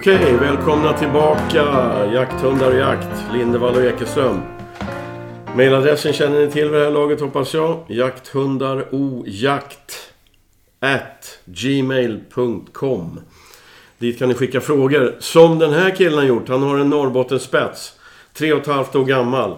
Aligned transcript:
Okej, 0.00 0.36
välkomna 0.36 0.92
tillbaka 0.92 1.64
jakthundar 2.14 2.70
och 2.70 2.78
jakt. 2.78 3.24
Lindevall 3.32 3.74
och 3.74 3.82
Ekeström. 3.82 4.40
Mailadressen 5.56 6.12
känner 6.12 6.40
ni 6.40 6.50
till 6.50 6.70
vid 6.70 6.80
det 6.80 6.84
här 6.84 6.90
laget 6.90 7.20
hoppas 7.20 7.54
jag. 7.54 7.84
Jakthundarojakt 7.88 10.12
at 10.80 11.38
gmail.com 11.44 13.20
Dit 13.98 14.18
kan 14.18 14.28
ni 14.28 14.34
skicka 14.34 14.60
frågor. 14.60 15.16
Som 15.18 15.58
den 15.58 15.72
här 15.72 15.96
killen 15.96 16.18
har 16.18 16.24
gjort. 16.24 16.48
Han 16.48 16.62
har 16.62 16.78
en 16.78 16.90
Norrbottenspets. 16.90 17.94
Tre 18.32 18.52
och 18.52 18.60
ett 18.60 18.66
halvt 18.66 18.96
år 18.96 19.04
gammal. 19.04 19.56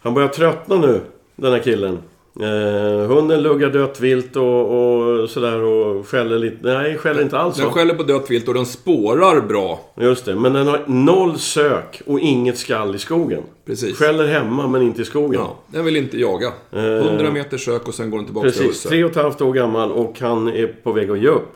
Han 0.00 0.14
börjar 0.14 0.28
tröttna 0.28 0.76
nu, 0.76 1.00
den 1.36 1.52
här 1.52 1.60
killen. 1.60 2.02
Eh, 2.40 3.06
hunden 3.08 3.42
luggar 3.42 3.70
dött 3.70 4.00
vilt 4.00 4.36
och, 4.36 5.20
och 5.20 5.30
sådär 5.30 5.62
och 5.62 6.08
skäller 6.08 6.38
lite. 6.38 6.56
Nej, 6.62 6.98
skäller 6.98 7.22
inte 7.22 7.38
alls 7.38 7.56
Den 7.56 7.70
skäller 7.70 7.94
på 7.94 8.02
dött 8.02 8.30
vilt 8.30 8.48
och 8.48 8.54
den 8.54 8.66
spårar 8.66 9.40
bra. 9.40 9.80
Just 10.00 10.24
det, 10.24 10.34
men 10.34 10.52
den 10.52 10.66
har 10.66 10.84
noll 10.86 11.38
sök 11.38 12.02
och 12.06 12.20
inget 12.20 12.58
skall 12.58 12.94
i 12.94 12.98
skogen. 12.98 13.42
Precis. 13.66 13.98
Skäller 13.98 14.26
hemma 14.26 14.68
men 14.68 14.82
inte 14.82 15.02
i 15.02 15.04
skogen. 15.04 15.40
Ja, 15.40 15.58
den 15.66 15.84
vill 15.84 15.96
inte 15.96 16.18
jaga. 16.18 16.52
100 16.72 17.30
meter 17.30 17.58
sök 17.58 17.88
och 17.88 17.94
sen 17.94 18.10
går 18.10 18.18
den 18.18 18.26
tillbaka 18.26 18.50
till 18.50 18.60
Eh. 18.60 18.66
Precis, 18.66 18.76
huset. 18.76 18.90
tre 18.90 19.04
och 19.04 19.10
ett 19.10 19.16
halvt 19.16 19.40
år 19.40 19.52
gammal 19.52 19.92
och 19.92 20.20
han 20.20 20.48
är 20.48 20.66
på 20.66 20.92
väg 20.92 21.10
att 21.10 21.18
ge 21.18 21.28
upp. 21.28 21.52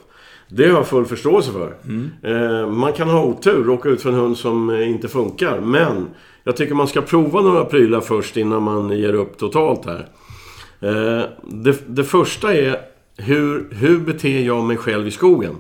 Det 0.48 0.68
har 0.68 0.76
jag 0.76 0.86
full 0.86 1.04
förståelse 1.04 1.52
för. 1.52 1.74
Mm. 1.84 2.10
Eh, 2.22 2.70
man 2.70 2.92
kan 2.92 3.08
ha 3.08 3.24
otur, 3.24 3.64
råka 3.64 3.88
ut 3.88 4.02
för 4.02 4.08
en 4.08 4.14
hund 4.14 4.36
som 4.36 4.70
eh, 4.70 4.90
inte 4.90 5.08
funkar. 5.08 5.60
Men 5.60 6.06
jag 6.45 6.56
tycker 6.56 6.74
man 6.74 6.88
ska 6.88 7.02
prova 7.02 7.40
några 7.40 7.64
prylar 7.64 8.01
först 8.01 8.36
innan 8.36 8.62
man 8.62 8.90
ger 8.90 9.12
upp 9.14 9.38
totalt 9.38 9.86
här. 9.86 10.08
Eh, 10.80 11.23
det, 11.43 11.77
det 11.87 12.05
första 12.05 12.55
är, 12.55 12.80
hur, 13.16 13.69
hur 13.71 13.99
beter 13.99 14.41
jag 14.41 14.65
mig 14.65 14.77
själv 14.77 15.09
i 15.09 15.10
skogen? 15.10 15.57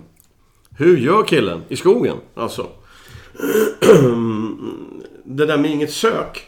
Hur 0.78 0.96
gör 0.96 1.22
killen 1.22 1.62
i 1.68 1.76
skogen? 1.76 2.16
Alltså. 2.34 2.66
det 5.24 5.46
där 5.46 5.58
med 5.58 5.70
inget 5.70 5.92
sök. 5.92 6.44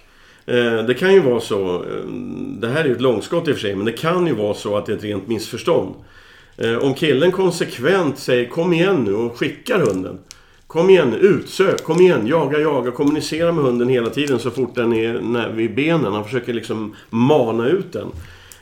Eh, 0.47 0.85
det 0.87 0.95
kan 0.99 1.15
ju 1.15 1.21
vara 1.21 1.41
så, 1.41 1.75
eh, 1.75 2.11
det 2.61 2.69
här 2.69 2.81
är 2.81 2.85
ju 2.85 2.93
ett 2.93 3.01
långskott 3.01 3.49
i 3.49 3.51
och 3.51 3.55
för 3.55 3.61
sig, 3.61 3.77
men 3.77 3.87
det 3.87 3.93
kan 3.93 4.27
ju 4.27 4.35
vara 4.35 4.55
så 4.55 4.77
att 4.77 4.87
det 4.87 4.93
är 4.93 4.97
ett 4.97 5.05
rent 5.05 5.29
missförstånd. 5.29 5.95
Om 6.81 6.95
killen 6.95 7.33
konsekvent 7.33 8.19
säger 8.19 8.49
kom 8.49 8.73
igen 8.73 9.05
nu 9.05 9.15
och 9.15 9.39
skickar 9.39 9.79
hunden. 9.79 10.19
Kom 10.67 10.91
igen, 10.91 11.15
utsök, 11.15 11.85
kom 11.85 12.01
igen, 12.01 12.27
jaga, 12.27 12.59
jaga, 12.59 12.91
kommunicera 12.91 13.53
med 13.53 13.65
hunden 13.65 13.89
hela 13.89 14.11
tiden 14.11 14.39
så 14.39 14.51
fort 14.51 14.75
den 14.75 14.93
är 14.93 15.49
vid 15.53 15.75
benen. 15.75 16.13
Han 16.13 16.25
försöker 16.25 16.53
liksom 16.53 16.95
mana 17.11 17.69
ut 17.69 17.93
den. 17.93 18.09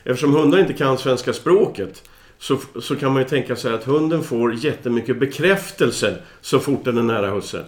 Eftersom 0.09 0.33
hundar 0.33 0.59
inte 0.59 0.73
kan 0.73 0.97
svenska 0.97 1.33
språket 1.33 2.03
så, 2.37 2.57
så 2.81 2.95
kan 2.95 3.13
man 3.13 3.21
ju 3.21 3.27
tänka 3.27 3.55
sig 3.55 3.73
att 3.73 3.83
hunden 3.83 4.23
får 4.23 4.53
jättemycket 4.53 5.19
bekräftelse 5.19 6.17
så 6.41 6.59
fort 6.59 6.85
den 6.85 6.97
är 6.97 7.03
nära 7.03 7.29
husse. 7.29 7.65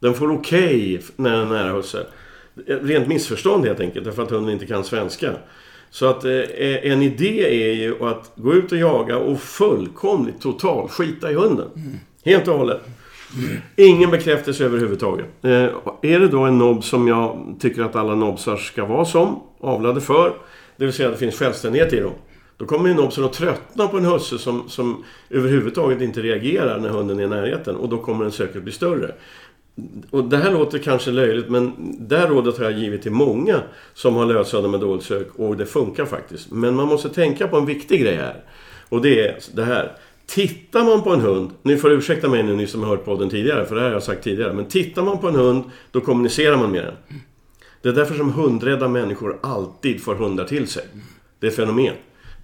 Den 0.00 0.14
får 0.14 0.32
okej 0.32 1.00
när 1.16 1.30
den 1.30 1.40
är 1.40 1.46
nära 1.46 1.72
husse. 1.72 2.06
Rent 2.66 3.08
missförstånd 3.08 3.64
helt 3.66 3.80
enkelt, 3.80 4.04
därför 4.04 4.22
att 4.22 4.30
hunden 4.30 4.52
inte 4.52 4.66
kan 4.66 4.84
svenska. 4.84 5.32
Så 5.90 6.06
att 6.06 6.24
eh, 6.24 6.32
eh 6.32 6.92
en 6.92 7.02
idé 7.02 7.68
är 7.68 7.74
ju 7.74 8.04
att 8.04 8.32
gå 8.36 8.54
ut 8.54 8.72
och 8.72 8.78
jaga 8.78 9.18
och 9.18 9.40
fullkomligt 9.40 10.40
total 10.40 10.88
skita 10.88 11.30
i 11.30 11.34
hunden. 11.34 11.68
Helt 12.24 12.48
och 12.48 12.58
hållet. 12.58 12.80
Ingen 13.76 14.10
bekräftelse 14.10 14.64
överhuvudtaget. 14.64 15.26
Eh, 15.42 15.50
är 16.02 16.20
det 16.20 16.28
då 16.28 16.40
en 16.40 16.58
nobb 16.58 16.84
som 16.84 17.08
jag 17.08 17.56
tycker 17.60 17.82
att 17.82 17.96
alla 17.96 18.14
nobsar 18.14 18.56
ska 18.56 18.84
vara 18.84 19.04
som, 19.04 19.42
avlade 19.60 20.00
för, 20.00 20.32
det 20.78 20.84
vill 20.84 20.94
säga 20.94 21.08
att 21.08 21.14
det 21.14 21.18
finns 21.18 21.38
självständighet 21.38 21.92
i 21.92 22.00
dem. 22.00 22.12
Då 22.56 22.66
kommer 22.66 22.88
ju 22.88 22.94
nobsen 22.94 23.24
att 23.24 23.32
tröttna 23.32 23.88
på 23.88 23.96
en 23.96 24.04
husse 24.04 24.38
som, 24.38 24.68
som 24.68 25.04
överhuvudtaget 25.30 26.00
inte 26.00 26.20
reagerar 26.20 26.78
när 26.78 26.88
hunden 26.88 27.18
är 27.18 27.24
i 27.24 27.28
närheten 27.28 27.76
och 27.76 27.88
då 27.88 27.98
kommer 27.98 28.24
den 28.24 28.32
säkert 28.32 28.62
bli 28.62 28.72
större. 28.72 29.14
Och 30.10 30.24
det 30.24 30.36
här 30.36 30.52
låter 30.52 30.78
kanske 30.78 31.10
löjligt 31.10 31.48
men 31.48 31.72
det 31.98 32.16
här 32.16 32.28
rådet 32.28 32.58
har 32.58 32.64
jag 32.64 32.72
givit 32.72 33.02
till 33.02 33.12
många 33.12 33.60
som 33.94 34.14
har 34.14 34.26
löshundar 34.26 34.68
med 34.68 34.80
dåligt 34.80 35.04
sök 35.04 35.28
och 35.36 35.56
det 35.56 35.66
funkar 35.66 36.04
faktiskt. 36.04 36.50
Men 36.50 36.74
man 36.74 36.88
måste 36.88 37.08
tänka 37.08 37.48
på 37.48 37.56
en 37.56 37.66
viktig 37.66 38.00
grej 38.00 38.16
här. 38.16 38.44
Och 38.88 39.02
det 39.02 39.28
är 39.28 39.38
det 39.54 39.64
här. 39.64 39.92
Tittar 40.26 40.84
man 40.84 41.02
på 41.02 41.10
en 41.10 41.20
hund, 41.20 41.50
ni 41.62 41.76
får 41.76 41.92
ursäkta 41.92 42.28
mig 42.28 42.42
nu 42.42 42.56
ni 42.56 42.66
som 42.66 42.82
har 42.82 42.88
hört 42.88 43.04
podden 43.04 43.30
tidigare 43.30 43.64
för 43.66 43.74
det 43.74 43.80
här 43.80 43.88
har 43.88 43.94
jag 43.94 44.02
sagt 44.02 44.24
tidigare. 44.24 44.52
Men 44.52 44.64
tittar 44.64 45.02
man 45.02 45.18
på 45.18 45.28
en 45.28 45.34
hund 45.34 45.64
då 45.90 46.00
kommunicerar 46.00 46.56
man 46.56 46.70
med 46.70 46.84
den. 46.84 46.94
Det 47.82 47.88
är 47.88 47.92
därför 47.92 48.14
som 48.14 48.32
hundrädda 48.32 48.88
människor 48.88 49.38
alltid 49.42 50.02
får 50.02 50.14
hundar 50.14 50.44
till 50.44 50.68
sig. 50.68 50.84
Det 51.40 51.46
är 51.46 51.50
ett 51.50 51.56
fenomen. 51.56 51.94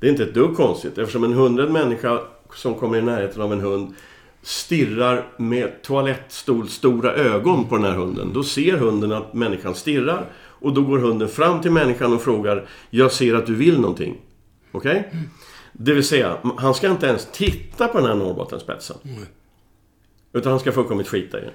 Det 0.00 0.06
är 0.06 0.11
inte 0.11 0.22
ett 0.22 0.34
dugg 0.34 0.56
konstigt 0.56 0.99
eftersom 0.99 1.25
en 1.25 1.33
hundrädd 1.33 1.71
människa 1.71 2.21
som 2.55 2.75
kommer 2.75 2.99
i 2.99 3.03
närheten 3.03 3.43
av 3.43 3.53
en 3.53 3.61
hund 3.61 3.94
stirrar 4.43 5.27
med 5.37 5.83
toalettstolstora 5.83 7.12
ögon 7.12 7.69
på 7.69 7.77
den 7.77 7.84
här 7.84 7.93
hunden. 7.93 8.33
Då 8.33 8.43
ser 8.43 8.77
hunden 8.77 9.12
att 9.12 9.34
människan 9.34 9.75
stirrar 9.75 10.27
och 10.37 10.75
då 10.75 10.83
går 10.83 10.99
hunden 10.99 11.28
fram 11.28 11.61
till 11.61 11.71
människan 11.71 12.12
och 12.12 12.23
frågar 12.23 12.69
Jag 12.91 13.12
ser 13.12 13.34
att 13.34 13.47
du 13.47 13.55
vill 13.55 13.81
någonting. 13.81 14.17
Okej? 14.73 15.11
Det 15.73 15.93
vill 15.93 16.05
säga, 16.05 16.39
han 16.56 16.75
ska 16.75 16.91
inte 16.91 17.06
ens 17.06 17.28
titta 17.33 17.89
på 17.89 17.99
den 17.99 18.06
här 18.06 18.15
Norrbottenspetsen. 18.15 18.97
Utan 20.33 20.50
han 20.50 20.61
ska 20.61 20.73
fullkomligt 20.73 21.09
skita 21.09 21.39
i 21.39 21.41
den. 21.41 21.50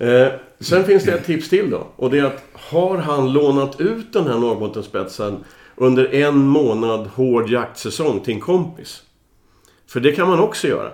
Eh, 0.00 0.28
sen 0.60 0.84
finns 0.84 1.04
det 1.04 1.12
ett 1.12 1.26
tips 1.26 1.48
till 1.48 1.70
då. 1.70 1.86
Och 1.96 2.10
det 2.10 2.18
är 2.18 2.24
att 2.24 2.44
har 2.52 2.98
han 2.98 3.32
lånat 3.32 3.80
ut 3.80 4.12
den 4.12 4.26
här 4.26 4.38
Norrbottenspetsen 4.38 5.44
under 5.76 6.14
en 6.14 6.38
månad 6.38 7.06
hård 7.06 7.50
jaktsäsong 7.50 8.20
till 8.20 8.34
en 8.34 8.40
kompis. 8.40 9.02
För 9.86 10.00
det 10.00 10.12
kan 10.12 10.28
man 10.28 10.40
också 10.40 10.68
göra. 10.68 10.90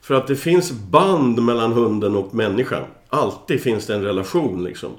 För 0.00 0.14
att 0.14 0.26
det 0.26 0.36
finns 0.36 0.72
band 0.72 1.42
mellan 1.42 1.72
hunden 1.72 2.16
och 2.16 2.34
människan. 2.34 2.82
Alltid 3.08 3.60
finns 3.60 3.86
det 3.86 3.94
en 3.94 4.02
relation 4.02 4.64
liksom. 4.64 4.90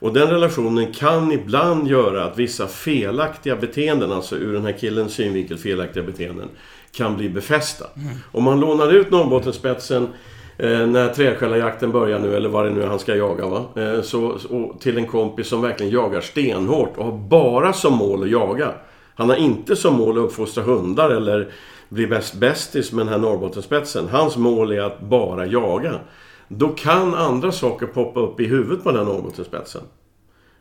Och 0.00 0.12
den 0.12 0.28
relationen 0.28 0.92
kan 0.92 1.32
ibland 1.32 1.88
göra 1.88 2.24
att 2.24 2.38
vissa 2.38 2.66
felaktiga 2.66 3.56
beteenden, 3.56 4.12
alltså 4.12 4.36
ur 4.36 4.52
den 4.52 4.64
här 4.64 4.72
killens 4.72 5.12
synvinkel 5.12 5.58
felaktiga 5.58 6.02
beteenden, 6.02 6.48
kan 6.92 7.16
bli 7.16 7.28
befästa. 7.28 7.86
Om 8.32 8.44
man 8.44 8.60
lånar 8.60 8.92
ut 8.92 9.10
Norrbottenspetsen 9.10 10.08
Eh, 10.60 10.86
när 10.86 11.08
träskällarjakten 11.08 11.92
börjar 11.92 12.18
nu, 12.18 12.36
eller 12.36 12.48
vad 12.48 12.64
det 12.64 12.70
nu 12.70 12.82
är 12.82 12.86
han 12.86 12.98
ska 12.98 13.16
jaga, 13.16 13.46
va? 13.46 13.64
Eh, 13.76 14.02
så, 14.02 14.38
till 14.80 14.98
en 14.98 15.06
kompis 15.06 15.48
som 15.48 15.62
verkligen 15.62 15.92
jagar 15.92 16.20
stenhårt 16.20 16.96
och 16.96 17.04
har 17.04 17.12
bara 17.12 17.72
som 17.72 17.94
mål 17.94 18.22
att 18.22 18.30
jaga. 18.30 18.72
Han 19.14 19.28
har 19.28 19.36
inte 19.36 19.76
som 19.76 19.94
mål 19.94 20.18
att 20.18 20.24
uppfostra 20.24 20.64
hundar 20.64 21.10
eller 21.10 21.48
bli 21.88 22.06
bäst 22.06 22.34
bästis 22.34 22.92
med 22.92 23.06
den 23.06 23.12
här 23.12 23.18
Norrbottenspetsen. 23.18 24.08
Hans 24.08 24.36
mål 24.36 24.72
är 24.72 24.80
att 24.80 25.00
bara 25.00 25.46
jaga. 25.46 25.94
Då 26.48 26.68
kan 26.68 27.14
andra 27.14 27.52
saker 27.52 27.86
poppa 27.86 28.20
upp 28.20 28.40
i 28.40 28.46
huvudet 28.46 28.84
på 28.84 28.90
den 28.90 29.06
här 29.06 29.14
Norrbottenspetsen. 29.14 29.82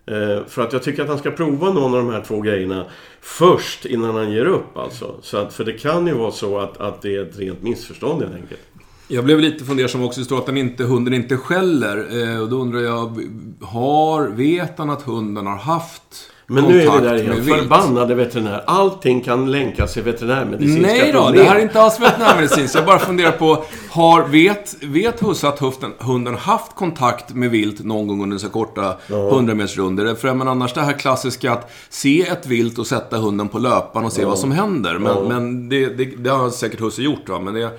Eh, 0.05 0.45
för 0.47 0.61
att 0.61 0.73
jag 0.73 0.83
tycker 0.83 1.03
att 1.03 1.09
han 1.09 1.17
ska 1.17 1.31
prova 1.31 1.73
någon 1.73 1.95
av 1.95 2.05
de 2.05 2.13
här 2.13 2.21
två 2.21 2.41
grejerna 2.41 2.85
först 3.21 3.85
innan 3.85 4.15
han 4.15 4.31
ger 4.31 4.45
upp 4.45 4.77
alltså. 4.77 5.15
Så 5.21 5.37
att, 5.37 5.53
för 5.53 5.63
det 5.63 5.73
kan 5.73 6.07
ju 6.07 6.13
vara 6.13 6.31
så 6.31 6.59
att, 6.59 6.77
att 6.77 7.01
det 7.01 7.15
är 7.15 7.21
ett 7.21 7.39
rent 7.39 7.61
missförstånd 7.61 8.21
helt 8.21 8.35
enkelt. 8.35 8.61
Jag 9.09 9.25
blev 9.25 9.39
lite 9.39 9.65
fundersam 9.65 10.03
också. 10.03 10.19
Det 10.19 10.25
står 10.25 10.37
att 10.37 10.45
den 10.45 10.57
inte, 10.57 10.83
hunden 10.83 11.13
inte 11.13 11.37
skäller. 11.37 12.21
Eh, 12.21 12.41
och 12.41 12.49
då 12.49 12.55
undrar 12.55 12.79
jag, 12.79 13.29
har, 13.61 14.27
vet 14.27 14.77
han 14.77 14.89
att 14.89 15.01
hunden 15.01 15.47
har 15.47 15.57
haft 15.57 16.31
men 16.49 16.63
nu 16.63 16.81
är 16.81 16.99
vi 16.99 17.07
där 17.07 17.15
igen. 17.15 17.43
Förbannade 17.43 18.15
veterinär. 18.15 18.63
Allting 18.67 19.21
kan 19.21 19.51
länkas 19.51 19.93
till 19.93 20.03
veterinärmedicinska 20.03 20.81
Nej 20.81 21.11
då, 21.11 21.23
problem. 21.23 21.43
det 21.43 21.49
här 21.49 21.55
är 21.55 21.63
inte 21.63 21.81
alls 21.81 21.99
veterinärmedicinskt. 21.99 22.75
Jag 22.75 22.85
bara 22.85 22.99
funderar 22.99 23.31
på, 23.31 23.63
har, 23.89 24.27
vet, 24.27 24.83
vet 24.83 25.23
husse 25.23 25.47
att 25.47 25.59
hunden, 25.59 25.93
hunden 25.99 26.35
haft 26.35 26.75
kontakt 26.75 27.33
med 27.33 27.51
vilt 27.51 27.83
någon 27.83 28.07
gång 28.07 28.23
under 28.23 28.37
så 28.37 28.49
korta 28.49 28.97
100 29.09 29.55
meters 29.55 29.77
runder? 29.77 30.15
För 30.15 30.33
men 30.33 30.47
annars 30.47 30.73
det 30.73 30.81
här 30.81 30.93
klassiska 30.93 31.51
att 31.51 31.71
se 31.89 32.21
ett 32.21 32.47
vilt 32.47 32.79
och 32.79 32.87
sätta 32.87 33.17
hunden 33.17 33.49
på 33.49 33.59
löpan 33.59 34.05
och 34.05 34.13
se 34.13 34.25
vad 34.25 34.39
som 34.39 34.51
händer. 34.51 34.97
Men, 34.97 35.23
men 35.27 35.69
det, 35.69 35.85
det, 35.85 36.05
det 36.05 36.29
har 36.29 36.49
säkert 36.49 36.79
husse 36.79 37.01
gjort 37.01 37.29
va, 37.29 37.39
men 37.39 37.53
det... 37.53 37.69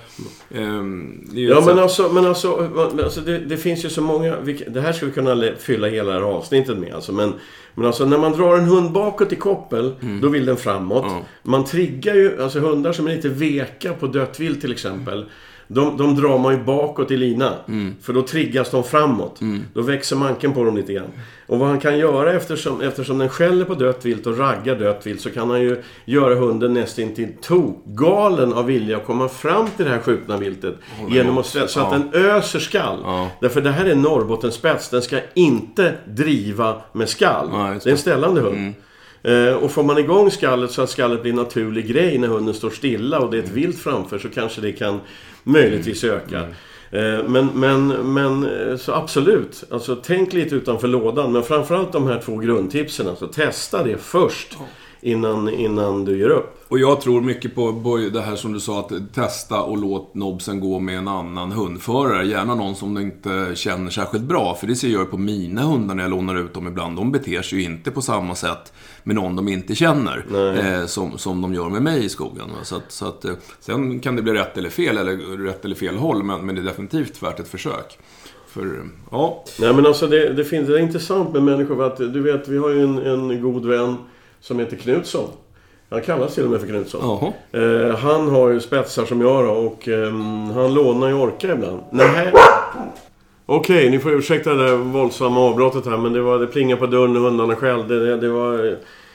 ehm, 0.55 1.27
det 1.31 1.41
Ja 1.41 1.61
men 1.65 1.79
alltså, 1.79 2.09
men 2.13 2.25
alltså, 2.25 2.69
men 2.95 3.05
alltså 3.05 3.21
det, 3.21 3.37
det 3.37 3.57
finns 3.57 3.85
ju 3.85 3.89
så 3.89 4.01
många, 4.01 4.35
det 4.67 4.81
här 4.81 4.93
skulle 4.93 5.11
vi 5.11 5.15
kunna 5.15 5.43
fylla 5.59 5.87
hela 5.87 6.11
det 6.11 6.19
här 6.19 6.25
avsnittet 6.25 6.77
med 6.77 6.95
alltså. 6.95 7.11
Men, 7.11 7.33
men 7.75 7.85
alltså 7.85 8.05
när 8.05 8.17
man 8.17 8.31
drar 8.31 8.57
en 8.57 8.65
hund 8.65 8.91
bakåt 8.91 9.33
i 9.33 9.35
koppel, 9.35 9.95
då 10.21 10.29
vill 10.29 10.45
den 10.45 10.57
framåt. 10.57 11.05
Man 11.43 11.65
triggar 11.65 12.15
ju, 12.15 12.43
alltså 12.43 12.59
hundar 12.59 12.93
som 12.93 13.07
är 13.07 13.15
lite 13.15 13.29
veka 13.29 13.93
på 13.93 14.07
dött 14.07 14.39
vilt 14.39 14.61
till 14.61 14.71
exempel. 14.71 15.25
De, 15.71 15.97
de 15.97 16.15
drar 16.15 16.37
man 16.37 16.53
ju 16.53 16.63
bakåt 16.63 17.11
i 17.11 17.17
lina. 17.17 17.53
För 18.01 18.13
då 18.13 18.21
triggas 18.21 18.71
de 18.71 18.83
framåt. 18.83 19.39
Då 19.73 19.81
växer 19.81 20.15
manken 20.15 20.53
på 20.53 20.63
dem 20.63 20.75
lite 20.77 20.93
grann. 20.93 21.07
Och 21.47 21.59
vad 21.59 21.67
han 21.67 21.79
kan 21.79 21.97
göra 21.99 22.33
eftersom, 22.33 22.81
eftersom 22.81 23.17
den 23.17 23.29
skäller 23.29 23.65
på 23.65 23.73
dött 23.73 24.05
vilt 24.05 24.27
och 24.27 24.37
raggar 24.37 24.75
dött 24.75 25.07
vilt 25.07 25.21
så 25.21 25.29
kan 25.29 25.49
han 25.49 25.61
ju 25.61 25.83
göra 26.05 26.35
hunden 26.35 26.73
nästintill 26.73 27.29
tokgalen 27.41 28.53
av 28.53 28.65
vilja 28.65 28.97
att 28.97 29.05
komma 29.05 29.29
fram 29.29 29.67
till 29.75 29.85
det 29.85 29.91
här 29.91 29.99
skjutna 29.99 30.37
viltet. 30.37 30.75
Genom 31.09 31.37
att 31.37 31.45
så 31.45 31.59
att 31.63 31.71
Ja. 31.75 31.89
den 31.91 32.09
öser 32.25 32.59
skall. 32.59 32.99
Ja. 33.03 33.29
Därför 33.41 33.61
det 33.61 33.71
här 33.71 33.85
är 33.85 33.95
Norrbottenspets. 33.95 34.89
Den 34.89 35.01
ska 35.01 35.19
inte 35.33 35.93
driva 36.07 36.81
med 36.93 37.09
skall. 37.09 37.49
Ja, 37.51 37.75
det 37.83 37.89
är 37.89 37.91
en 37.91 37.97
ställande 37.97 38.41
hund. 38.41 38.73
Eh, 39.23 39.53
och 39.53 39.71
får 39.71 39.83
man 39.83 39.97
igång 39.97 40.31
skallet 40.31 40.71
så 40.71 40.81
att 40.81 40.89
skallet 40.89 41.21
blir 41.21 41.31
en 41.31 41.37
naturlig 41.37 41.87
grej 41.87 42.17
när 42.17 42.27
hunden 42.27 42.53
står 42.53 42.69
stilla 42.69 43.19
och 43.19 43.31
det 43.31 43.37
är 43.37 43.43
ett 43.43 43.49
vilt 43.51 43.77
framför 43.79 44.19
så 44.19 44.29
kanske 44.29 44.61
det 44.61 44.71
kan 44.71 44.99
möjligtvis 45.43 46.03
öka. 46.03 46.39
Eh, 46.91 47.23
Men, 47.27 47.45
men, 47.53 47.87
men 48.13 48.43
eh, 48.69 48.77
så 48.77 48.93
absolut, 48.93 49.63
alltså 49.71 49.95
tänk 49.95 50.33
lite 50.33 50.55
utanför 50.55 50.87
lådan. 50.87 51.31
Men 51.31 51.43
framförallt 51.43 51.91
de 51.91 52.07
här 52.07 52.21
två 52.25 52.37
grundtipsen. 52.37 53.07
Alltså, 53.07 53.27
testa 53.27 53.83
det 53.83 53.97
först 53.97 54.57
innan, 55.01 55.49
innan 55.49 56.05
du 56.05 56.17
ger 56.17 56.29
upp. 56.29 56.65
Och 56.67 56.79
jag 56.79 57.01
tror 57.01 57.21
mycket 57.21 57.55
på 57.55 57.99
det 58.13 58.21
här 58.21 58.35
som 58.35 58.53
du 58.53 58.59
sa, 58.59 58.79
att 58.79 59.13
testa 59.13 59.61
och 59.61 59.77
låt 59.77 60.15
nobsen 60.15 60.59
gå 60.59 60.79
med 60.79 60.97
en 60.97 61.07
annan 61.07 61.51
hundförare. 61.51 62.27
Gärna 62.27 62.55
någon 62.55 62.75
som 62.75 62.93
du 62.93 63.01
inte 63.01 63.51
känner 63.55 63.91
särskilt 63.91 64.23
bra. 64.23 64.55
För 64.55 64.67
det 64.67 64.75
ser 64.75 64.87
jag 64.87 64.99
ju 64.99 65.05
på 65.05 65.17
mina 65.17 65.61
hundar 65.61 65.95
när 65.95 66.03
jag 66.03 66.09
lånar 66.09 66.35
ut 66.35 66.53
dem 66.53 66.67
ibland. 66.67 66.95
De 66.95 67.11
beter 67.11 67.41
sig 67.41 67.59
ju 67.59 67.65
inte 67.65 67.91
på 67.91 68.01
samma 68.01 68.35
sätt 68.35 68.73
med 69.03 69.15
någon 69.15 69.35
de 69.35 69.47
inte 69.47 69.75
känner. 69.75 70.25
Eh, 70.57 70.85
som, 70.85 71.17
som 71.17 71.41
de 71.41 71.53
gör 71.53 71.69
med 71.69 71.81
mig 71.81 72.05
i 72.05 72.09
skogen. 72.09 72.45
Så 72.63 72.75
att, 72.75 72.91
så 72.91 73.05
att, 73.05 73.25
eh, 73.25 73.31
sen 73.59 73.99
kan 73.99 74.15
det 74.15 74.21
bli 74.21 74.33
rätt 74.33 74.57
eller 74.57 74.69
fel, 74.69 74.97
eller 74.97 75.37
rätt 75.45 75.65
eller 75.65 75.75
fel 75.75 75.97
håll. 75.97 76.23
Men, 76.23 76.45
men 76.45 76.55
det 76.55 76.61
är 76.61 76.65
definitivt 76.65 77.23
värt 77.23 77.39
ett 77.39 77.47
försök. 77.47 77.99
För, 78.47 78.83
ja. 79.11 79.43
Nej 79.59 79.73
men 79.73 79.85
alltså 79.85 80.07
det, 80.07 80.33
det 80.33 80.45
finns, 80.45 80.67
det 80.67 80.75
är 80.75 80.79
intressant 80.79 81.33
med 81.33 81.43
människor 81.43 81.75
för 81.75 81.87
att 81.87 81.97
du 81.97 82.21
vet 82.21 82.47
vi 82.47 82.57
har 82.57 82.69
ju 82.69 82.83
en, 82.83 82.97
en 82.97 83.41
god 83.41 83.65
vän 83.65 83.95
som 84.41 84.59
heter 84.59 84.77
Knutsson. 84.77 85.29
Han 85.89 86.01
kallas 86.01 86.35
till 86.35 86.43
och 86.43 86.51
med 86.51 86.59
för 86.59 86.67
Knutsson. 86.67 87.33
Eh, 87.51 87.95
han 87.97 88.29
har 88.29 88.49
ju 88.49 88.59
spetsar 88.59 89.05
som 89.05 89.21
jag 89.21 89.45
då 89.45 89.51
och 89.51 89.87
ehm, 89.87 90.49
han 90.51 90.73
lånar 90.73 91.07
ju 91.07 91.13
Orka 91.13 91.53
ibland. 91.53 91.79
Nej. 91.91 92.33
Okej, 93.45 93.89
ni 93.89 93.99
får 93.99 94.11
ursäkta 94.11 94.53
det 94.53 94.67
där 94.67 94.75
våldsamma 94.75 95.39
avbrottet 95.39 95.85
här 95.85 95.97
men 95.97 96.13
det, 96.13 96.21
var, 96.21 96.39
det 96.39 96.47
plingade 96.47 96.79
på 96.79 96.87
dörren 96.87 97.17
och 97.17 97.23
hundarna 97.23 97.55
själv. 97.55 97.87
Det, 97.87 98.17
det, 98.17 98.29
var 98.29 98.65
eh, 98.65 98.73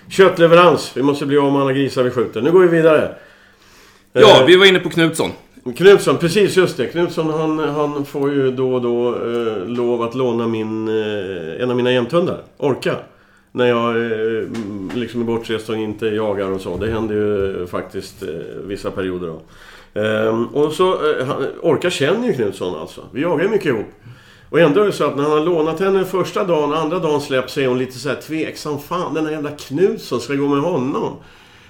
köttleverans. 0.08 0.92
Vi 0.94 1.02
måste 1.02 1.26
bli 1.26 1.38
av 1.38 1.52
med 1.52 1.62
alla 1.62 1.72
grisar 1.72 2.02
vi 2.02 2.10
skjuter. 2.10 2.42
Nu 2.42 2.52
går 2.52 2.60
vi 2.60 2.68
vidare. 2.68 3.14
ja, 4.12 4.40
Eh, 4.40 4.46
vi 4.46 4.56
var 4.56 4.66
inne 4.66 4.78
på 4.78 4.90
Knutsson. 4.90 5.30
Knutsson, 5.76 6.16
precis 6.16 6.56
just 6.56 6.76
det. 6.76 6.86
Knutsson 6.86 7.30
han, 7.30 7.58
han 7.58 8.04
får 8.04 8.32
ju 8.32 8.50
då 8.50 8.74
och 8.74 8.82
då 8.82 9.08
eh, 9.08 9.66
lov 9.66 10.02
att 10.02 10.14
låna 10.14 10.46
min, 10.46 10.88
eh, 10.88 11.62
en 11.62 11.70
av 11.70 11.76
mina 11.76 11.92
jämthundar, 11.92 12.38
Orka. 12.56 12.96
När 13.56 13.66
jag 13.66 13.96
eh, 13.96 14.48
liksom 14.94 15.20
är 15.20 15.24
bortrest 15.24 15.68
och 15.68 15.76
inte 15.76 16.06
jagar 16.06 16.50
och 16.50 16.60
så. 16.60 16.76
Det 16.76 16.90
händer 16.90 17.14
ju 17.14 17.66
faktiskt 17.66 18.22
eh, 18.22 18.28
vissa 18.64 18.90
perioder 18.90 19.26
då. 19.26 19.40
Ehm, 20.00 20.46
och 20.46 20.72
så, 20.72 20.92
eh, 20.92 21.28
Orka 21.60 21.90
känner 21.90 22.26
ju 22.26 22.34
Knutsson 22.34 22.80
alltså. 22.80 23.00
Vi 23.12 23.22
jagar 23.22 23.44
ju 23.44 23.50
mycket 23.50 23.66
ihop. 23.66 23.86
Och 24.50 24.60
ändå 24.60 24.80
är 24.80 24.86
det 24.86 24.92
så 24.92 25.04
att 25.04 25.16
när 25.16 25.22
han 25.22 25.32
har 25.32 25.40
lånat 25.40 25.80
henne 25.80 26.04
första 26.04 26.44
dagen, 26.44 26.72
andra 26.72 26.98
dagen 26.98 27.20
släpps 27.20 27.52
så 27.52 27.60
är 27.60 27.66
hon 27.66 27.78
lite 27.78 27.98
så 27.98 28.08
här 28.08 28.16
tveksam. 28.16 28.78
Fan, 28.78 29.14
den 29.14 29.24
här 29.24 29.32
jävla 29.32 29.50
Knutsson, 29.50 30.20
ska 30.20 30.32
jag 30.32 30.40
gå 30.40 30.48
med 30.48 30.64
honom? 30.64 31.12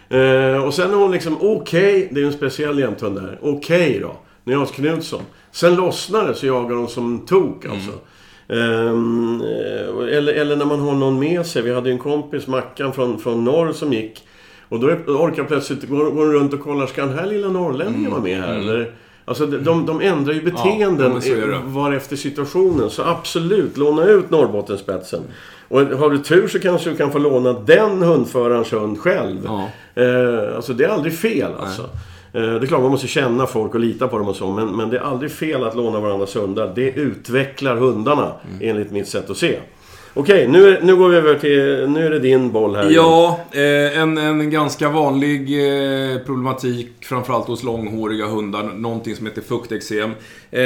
Eh, 0.09 0.65
och 0.65 0.75
sen 0.75 0.91
är 0.91 0.95
hon 0.95 1.13
liksom, 1.13 1.37
okej, 1.41 2.09
det 2.11 2.17
är 2.19 2.23
ju 2.23 2.27
en 2.27 2.33
speciell 2.33 2.79
jämthund 2.79 3.17
där. 3.17 3.39
Okej 3.43 3.99
då, 4.01 4.17
när 4.45 4.53
jag 4.53 4.61
har 4.61 4.67
Knutsson. 4.67 5.23
Sen 5.53 5.75
lossnar 5.75 6.29
det 6.29 6.35
så 6.35 6.47
jagar 6.47 6.77
hon 6.77 6.89
som 6.89 7.27
tok 7.27 7.65
alltså. 7.65 7.91
Mm 7.91 8.01
eller, 8.49 10.32
eller 10.32 10.56
när 10.56 10.64
man 10.64 10.81
har 10.81 10.94
någon 10.94 11.19
med 11.19 11.46
sig. 11.46 11.62
Vi 11.62 11.75
hade 11.75 11.88
ju 11.88 11.93
en 11.93 11.99
kompis, 11.99 12.46
Mackan 12.46 12.93
från, 12.93 13.19
från 13.19 13.44
norr 13.44 13.73
som 13.73 13.93
gick. 13.93 14.23
Och 14.69 14.81
då 14.81 14.87
orkar 15.06 15.44
plötsligt 15.44 15.88
gå, 15.88 16.11
gå 16.11 16.25
runt 16.25 16.52
och 16.52 16.61
kolla, 16.61 16.87
ska 16.87 17.06
den 17.06 17.19
här 17.19 17.26
lilla 17.26 17.49
norrlänningen 17.49 18.11
vara 18.11 18.23
med 18.23 18.41
här? 18.41 18.55
Eller, 18.55 18.93
alltså 19.25 19.46
de, 19.46 19.64
de, 19.64 19.87
de 19.87 20.00
ändrar 20.00 20.35
ju 20.35 20.43
beteenden 20.43 21.06
ja, 21.06 21.12
men 21.12 21.23
så 21.23 21.32
är 21.32 21.46
det. 21.46 21.61
var 21.64 21.93
efter 21.93 22.17
situationen. 22.17 22.91
Så 22.91 23.02
absolut, 23.02 23.76
låna 23.76 24.05
ut 24.05 24.31
Norrbottenspetsen. 24.31 25.23
Och 25.69 25.81
har 25.81 26.11
du 26.11 26.19
tur 26.19 26.49
så 26.49 26.58
kanske 26.58 26.90
du 26.90 26.97
kan 26.97 27.12
få 27.12 27.19
låna 27.19 27.52
den 27.52 28.02
hundförarens 28.02 28.73
hund 28.73 28.99
själv. 28.99 29.40
Ja. 29.44 29.69
Eh, 30.02 30.56
alltså 30.56 30.73
det 30.73 30.85
är 30.85 30.88
aldrig 30.88 31.19
fel 31.19 31.50
alltså. 31.61 31.82
Eh, 31.82 31.88
det 32.41 32.67
är 32.67 32.67
klart 32.67 32.83
man 32.83 32.91
måste 32.91 33.07
känna 33.07 33.47
folk 33.47 33.75
och 33.75 33.81
lita 33.81 34.09
på 34.09 34.19
dem 34.19 34.29
och 34.29 34.37
så. 34.37 34.51
Men, 34.51 34.77
men 34.77 34.91
det 34.91 34.97
är 34.97 35.03
aldrig 35.03 35.33
fel 35.33 35.65
att 35.65 35.77
låna 35.77 36.01
varandras 36.01 36.37
hundar. 36.37 36.73
Det 36.75 36.91
utvecklar 36.91 37.77
hundarna 37.77 38.33
enligt 38.61 38.91
mitt 38.91 39.09
sätt 39.09 39.31
att 39.31 39.37
se. 39.37 39.59
Okej, 40.17 40.49
nu, 40.49 40.81
nu 40.83 40.97
går 40.97 41.09
vi 41.09 41.17
över 41.17 41.35
till... 41.35 41.91
Nu 41.91 42.07
är 42.07 42.11
det 42.11 42.19
din 42.19 42.53
boll 42.53 42.77
här. 42.77 42.91
Ja, 42.91 43.41
eh, 43.53 43.99
en, 43.99 44.19
en 44.19 44.51
ganska 44.51 44.89
vanlig 44.89 45.41
eh, 45.41 46.19
problematik, 46.19 46.89
framförallt 47.01 47.47
hos 47.47 47.63
långhåriga 47.63 48.27
hundar, 48.27 48.63
någonting 48.63 49.17
som 49.17 49.27
heter 49.27 49.43
fukteksem. 49.43 50.11
Eh, 50.51 50.63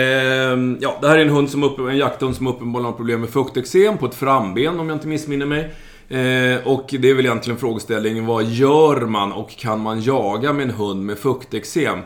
ja, 0.80 0.98
det 1.00 1.08
här 1.08 1.18
är 1.18 1.22
en 1.22 1.28
hund 1.28 1.50
som 1.50 1.64
upp, 1.64 1.78
en 1.78 1.96
jakthund 1.96 2.36
som 2.36 2.46
uppenbarligen 2.46 2.92
har 2.92 2.96
problem 2.96 3.20
med 3.20 3.30
fukteksem 3.30 3.98
på 3.98 4.06
ett 4.06 4.14
framben, 4.14 4.80
om 4.80 4.88
jag 4.88 4.96
inte 4.96 5.08
missminner 5.08 5.46
mig. 5.46 5.70
Eh, 6.08 6.66
och 6.66 6.94
det 6.98 7.10
är 7.10 7.14
väl 7.14 7.26
egentligen 7.26 7.58
frågeställningen, 7.58 8.26
vad 8.26 8.44
gör 8.44 9.00
man 9.00 9.32
och 9.32 9.50
kan 9.50 9.80
man 9.80 10.00
jaga 10.02 10.52
med 10.52 10.62
en 10.62 10.70
hund 10.70 11.04
med 11.04 11.18
fukteksem? 11.18 11.98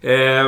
Eh, 0.00 0.46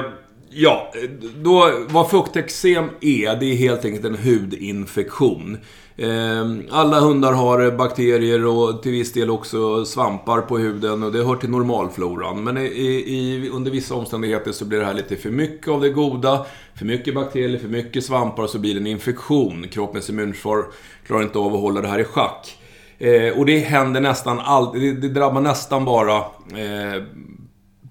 Ja, 0.55 0.93
då, 1.37 1.73
vad 1.89 2.11
fukteksem 2.11 2.85
är, 3.01 3.37
det 3.41 3.47
är 3.47 3.57
helt 3.57 3.85
enkelt 3.85 4.05
en 4.05 4.17
hudinfektion. 4.17 5.59
Eh, 5.97 6.51
alla 6.71 7.01
hundar 7.01 7.33
har 7.33 7.71
bakterier 7.71 8.47
och 8.47 8.83
till 8.83 8.93
viss 8.93 9.13
del 9.13 9.31
också 9.31 9.85
svampar 9.85 10.41
på 10.41 10.59
huden 10.59 11.03
och 11.03 11.13
det 11.13 11.25
hör 11.25 11.37
till 11.37 11.51
normalfloran. 11.51 12.45
Men 12.45 12.59
i, 12.59 12.61
i, 13.07 13.51
under 13.53 13.71
vissa 13.71 13.95
omständigheter 13.95 14.53
så 14.53 14.65
blir 14.65 14.79
det 14.79 14.85
här 14.85 14.95
lite 14.95 15.17
för 15.17 15.31
mycket 15.31 15.69
av 15.69 15.81
det 15.81 15.89
goda. 15.89 16.47
För 16.75 16.85
mycket 16.85 17.15
bakterier, 17.15 17.59
för 17.59 17.69
mycket 17.69 18.05
svampar 18.05 18.43
och 18.43 18.51
så 18.51 18.59
blir 18.59 18.75
det 18.75 18.81
en 18.81 18.87
infektion. 18.87 19.69
Kroppens 19.69 20.11
immunförsvar 20.11 20.65
klarar 21.07 21.23
inte 21.23 21.39
av 21.39 21.55
att 21.55 21.61
hålla 21.61 21.81
det 21.81 21.89
här 21.89 21.99
i 21.99 22.05
schack. 22.05 22.59
Eh, 23.03 23.39
och 23.39 23.47
det 23.47 23.59
händer 23.59 24.01
nästan 24.01 24.41
alltid, 24.41 24.83
det, 24.83 25.09
det 25.09 25.15
drabbar 25.15 25.41
nästan 25.41 25.85
bara 25.85 26.17
eh, 26.17 27.03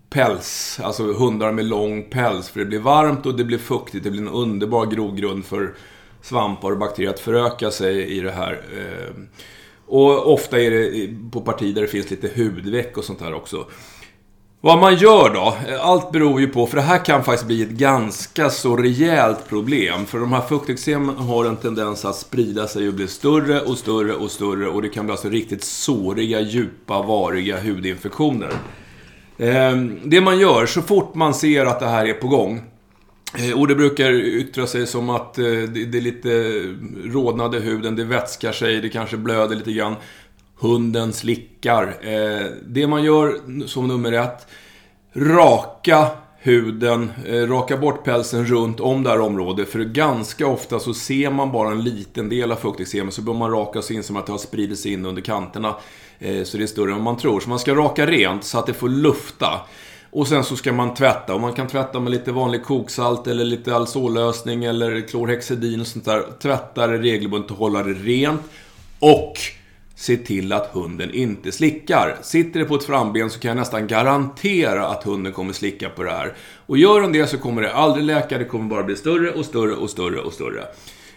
päls, 0.10 0.80
alltså 0.84 1.14
hundar 1.14 1.52
med 1.52 1.66
lång 1.66 2.04
päls. 2.10 2.50
För 2.50 2.60
det 2.60 2.66
blir 2.66 2.80
varmt 2.80 3.26
och 3.26 3.38
det 3.38 3.44
blir 3.44 3.58
fuktigt. 3.58 4.04
Det 4.04 4.12
blir 4.12 4.22
en 4.22 4.28
underbar 4.28 4.86
grogrund 4.86 5.46
för 5.46 5.74
svampar 6.22 6.72
och 6.72 6.78
bakterier 6.78 7.10
att 7.10 7.20
föröka 7.20 7.72
sig 7.72 8.18
i 8.18 8.20
det 8.20 8.32
här. 8.32 8.54
Eh, 8.78 9.16
Och 9.86 10.34
ofta 10.34 10.62
är 10.62 10.72
det 10.72 11.10
på 11.32 11.42
partier 11.42 11.74
där 11.74 11.82
det 11.82 11.88
finns 11.88 12.10
lite 12.12 12.32
hudveck 12.36 12.98
och 12.98 13.04
sånt 13.04 13.22
här 13.22 13.34
också. 13.34 13.66
Vad 14.64 14.80
man 14.80 14.96
gör 14.96 15.34
då? 15.34 15.58
Allt 15.82 16.12
beror 16.12 16.42
ju 16.42 16.48
på, 16.48 16.68
för 16.68 16.76
det 16.76 16.82
här 16.82 17.06
kan 17.06 17.24
faktiskt 17.24 17.48
bli 17.48 17.62
ett 17.62 17.70
ganska 17.70 18.50
så 18.50 18.76
rejält 18.76 19.50
problem. 19.50 20.06
För 20.06 20.20
de 20.20 20.34
här 20.34 20.42
fukteksemen 20.42 21.16
har 21.16 21.46
en 21.46 21.58
tendens 21.58 22.06
att 22.06 22.16
sprida 22.16 22.68
sig 22.68 22.88
och 22.88 22.94
bli 22.94 23.08
större 23.08 23.62
och 23.62 23.78
större 23.78 24.14
och 24.14 24.32
större. 24.32 24.68
Och 24.68 24.82
det 24.82 24.90
kan 24.90 25.06
bli 25.06 25.12
alltså 25.12 25.30
riktigt 25.30 25.64
såriga, 25.64 26.40
djupa, 26.40 27.02
variga 27.02 27.62
hudinfektioner. 27.62 28.50
Ehm, 29.38 30.00
det 30.04 30.22
man 30.22 30.40
gör, 30.40 30.66
så 30.66 30.82
fort 30.82 31.16
man 31.16 31.34
ser 31.34 31.66
att 31.66 31.80
det 31.80 31.88
här 31.88 32.06
är 32.06 32.14
på 32.14 32.28
gång. 32.28 32.62
Eh, 33.38 33.60
och 33.60 33.68
det 33.68 33.76
brukar 33.76 34.12
yttra 34.14 34.68
sig 34.68 34.88
som 34.88 35.10
att 35.10 35.38
eh, 35.38 35.46
det 35.46 35.86
det 35.86 35.98
är 35.98 36.02
lite 36.02 36.30
rodnad 37.06 37.56
i 37.56 37.60
huden, 37.60 37.96
det 37.96 38.04
vätskar 38.04 38.52
sig, 38.52 38.82
det 38.82 38.90
kanske 38.90 39.18
blöder 39.18 39.56
lite 39.56 39.72
grann. 39.72 39.96
Hunden 40.62 41.14
slickar. 41.14 41.98
Eh, 42.02 42.48
Det 42.66 42.88
man 42.88 43.04
gör 43.04 43.40
som 43.68 43.88
nummer 43.88 44.12
ett, 44.12 44.48
raka 45.14 46.08
huden, 46.38 47.12
eh, 47.28 47.34
raka 47.48 47.78
bort 47.78 48.04
pälsen 48.04 48.46
runt 48.46 48.80
om 48.80 49.04
det 49.04 49.10
här 49.10 49.20
området. 49.20 49.70
För 49.70 49.80
ganska 49.80 50.48
ofta 50.48 50.80
så 50.80 50.94
ser 50.94 51.30
man 51.32 51.52
bara 51.52 51.72
en 51.72 51.84
liten 51.84 52.30
del 52.30 52.52
av 52.52 52.56
fukteksemen. 52.56 53.12
så 53.12 53.22
bör 53.22 53.34
man 53.34 53.52
raka 53.52 53.82
sig 53.82 53.96
in 53.96 54.04
som 54.04 54.16
att 54.16 54.26
det 54.26 54.32
har 54.32 54.38
spridit 54.40 54.80
sig 54.80 54.94
in 54.94 55.06
under 55.06 55.22
kanterna. 55.22 55.76
eh, 56.20 56.44
Så 56.44 56.58
det 56.58 56.64
är 56.64 56.68
större 56.68 56.90
än 56.90 56.96
vad 56.96 57.04
man 57.04 57.18
tror. 57.18 57.40
Så 57.40 57.50
man 57.50 57.60
ska 57.60 57.76
raka 57.76 58.06
rent 58.06 58.44
så 58.44 58.60
att 58.60 58.66
det 58.66 58.74
får 58.74 58.90
lufta. 58.90 59.62
Och 60.12 60.28
sen 60.28 60.44
så 60.44 60.56
ska 60.56 60.74
man 60.74 60.94
tvätta. 60.94 61.34
Och 61.34 61.42
man 61.42 61.54
kan 61.54 61.68
tvätta 61.68 62.00
med 62.00 62.12
lite 62.12 62.32
vanlig 62.32 62.64
koksalt 62.64 63.28
eller 63.28 63.46
lite 63.46 63.76
alzollösning 63.76 64.64
eller 64.64 65.08
klorhexidin 65.08 65.82
och 65.82 65.88
sånt 65.88 66.06
där. 66.06 66.24
Tvätta 66.42 66.88
det 66.88 66.98
regelbundet 66.98 67.52
och 67.52 67.58
hålla 67.58 67.84
det 67.84 67.94
rent. 67.94 68.42
Och 69.00 69.34
se 70.02 70.18
till 70.18 70.54
att 70.54 70.68
hunden 70.74 71.14
inte 71.14 71.52
slickar. 71.52 72.18
Sitter 72.22 72.60
det 72.60 72.66
på 72.66 72.76
ett 72.76 72.84
framben 72.84 73.30
så 73.30 73.40
kan 73.40 73.50
jag 73.50 73.58
nästan 73.58 73.88
garantera 73.88 74.88
att 74.88 75.04
hunden 75.04 75.34
kommer 75.34 75.54
slicka 75.54 75.90
på 75.90 76.04
det 76.04 76.12
här. 76.12 76.34
Och 76.66 76.78
gör 76.78 77.02
den 77.02 77.12
det 77.12 77.28
så 77.28 77.38
kommer 77.38 77.62
det 77.62 77.74
aldrig 77.74 78.06
läka, 78.06 78.38
det 78.38 78.46
kommer 78.46 78.70
bara 78.70 78.84
bli 78.84 78.96
större 78.96 79.32
och 79.32 79.46
större 79.46 79.76
och 79.76 79.90
större 79.90 80.20
och 80.20 80.34
större. 80.34 80.64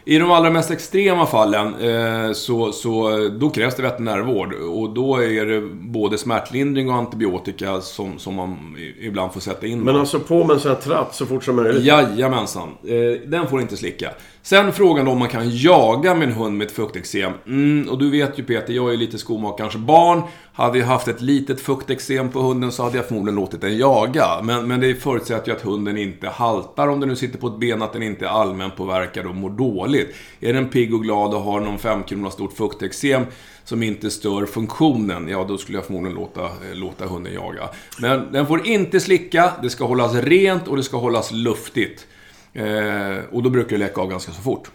I 0.06 0.18
de 0.18 0.30
allra 0.30 0.50
mest 0.50 0.70
extrema 0.70 1.26
fallen 1.26 1.74
eh, 1.74 2.32
så, 2.32 2.72
så 2.72 3.28
då 3.28 3.50
krävs 3.50 3.74
det 3.74 3.82
veterinärvård 3.82 4.54
och 4.54 4.90
då 4.90 5.22
är 5.22 5.46
det 5.46 5.60
både 5.70 6.18
smärtlindring 6.18 6.90
och 6.90 6.96
antibiotika 6.96 7.80
som, 7.80 8.18
som 8.18 8.34
man 8.34 8.76
ibland 9.00 9.32
får 9.32 9.40
sätta 9.40 9.66
in. 9.66 9.80
Men 9.80 9.96
alltså 9.96 10.20
på 10.20 10.44
med 10.44 10.54
en 10.54 10.60
sån 10.60 10.70
här 10.70 10.80
tratt 10.80 11.14
så 11.14 11.26
fort 11.26 11.44
som 11.44 11.56
möjligt. 11.56 11.84
Jajamensan. 11.84 12.68
Eh, 12.84 13.28
den 13.28 13.46
får 13.46 13.60
inte 13.60 13.76
slicka. 13.76 14.10
Sen 14.42 14.72
frågan 14.72 15.08
om 15.08 15.18
man 15.18 15.28
kan 15.28 15.50
jaga 15.50 16.10
en 16.10 16.32
hund 16.32 16.58
med 16.58 16.66
ett 16.66 16.72
fukteksem. 16.72 17.32
Mm, 17.46 17.88
och 17.88 17.98
du 17.98 18.10
vet 18.10 18.38
ju 18.38 18.44
Peter, 18.44 18.72
jag 18.72 18.92
är 18.92 18.96
lite 18.96 19.18
skomakarens 19.18 19.76
barn. 19.76 20.22
Hade 20.56 20.78
jag 20.78 20.86
haft 20.86 21.08
ett 21.08 21.20
litet 21.20 21.60
fukteksem 21.60 22.30
på 22.30 22.40
hunden 22.40 22.72
så 22.72 22.82
hade 22.82 22.96
jag 22.96 23.06
förmodligen 23.06 23.36
låtit 23.36 23.60
den 23.60 23.78
jaga. 23.78 24.42
Men, 24.42 24.68
men 24.68 24.80
det 24.80 24.94
förutsätter 24.94 25.48
ju 25.48 25.56
att 25.56 25.62
hunden 25.62 25.96
inte 25.96 26.28
haltar 26.28 26.88
om 26.88 27.00
den 27.00 27.08
nu 27.08 27.16
sitter 27.16 27.38
på 27.38 27.46
ett 27.46 27.58
ben, 27.58 27.82
att 27.82 27.92
den 27.92 28.02
inte 28.02 28.24
är 28.24 28.28
allmänpåverkad 28.28 29.26
och 29.26 29.34
mår 29.34 29.50
dåligt. 29.50 30.14
Är 30.40 30.52
den 30.52 30.68
pigg 30.68 30.94
och 30.94 31.02
glad 31.02 31.34
och 31.34 31.40
har 31.40 31.60
någon 31.60 31.78
5 31.78 32.02
kronor 32.02 32.30
stort 32.30 32.52
fukteksem 32.52 33.22
som 33.64 33.82
inte 33.82 34.10
stör 34.10 34.46
funktionen, 34.46 35.28
ja 35.28 35.44
då 35.48 35.58
skulle 35.58 35.78
jag 35.78 35.86
förmodligen 35.86 36.16
låta, 36.16 36.44
eh, 36.44 36.74
låta 36.74 37.06
hunden 37.06 37.34
jaga. 37.34 37.68
Men 38.00 38.32
den 38.32 38.46
får 38.46 38.66
inte 38.66 39.00
slicka, 39.00 39.52
det 39.62 39.70
ska 39.70 39.84
hållas 39.84 40.14
rent 40.14 40.68
och 40.68 40.76
det 40.76 40.82
ska 40.82 40.96
hållas 40.96 41.32
luftigt. 41.32 42.06
Eh, 42.52 43.24
och 43.32 43.42
då 43.42 43.50
brukar 43.50 43.70
det 43.70 43.84
läcka 43.84 44.00
av 44.00 44.10
ganska 44.10 44.32
så 44.32 44.42
fort. 44.42 44.70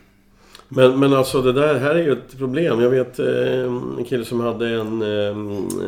Men, 0.70 1.00
men 1.00 1.14
alltså 1.14 1.42
det 1.42 1.54
där 1.54 1.76
här 1.80 1.96
är 1.96 2.04
ju 2.04 2.12
ett 2.12 2.38
problem. 2.38 2.82
Jag 2.82 2.90
vet 2.90 3.20
eh, 3.20 3.64
en 3.98 4.06
kille 4.10 4.26
som 4.26 4.40
hade 4.40 4.68
en 4.70 5.02
eh, 5.02 5.28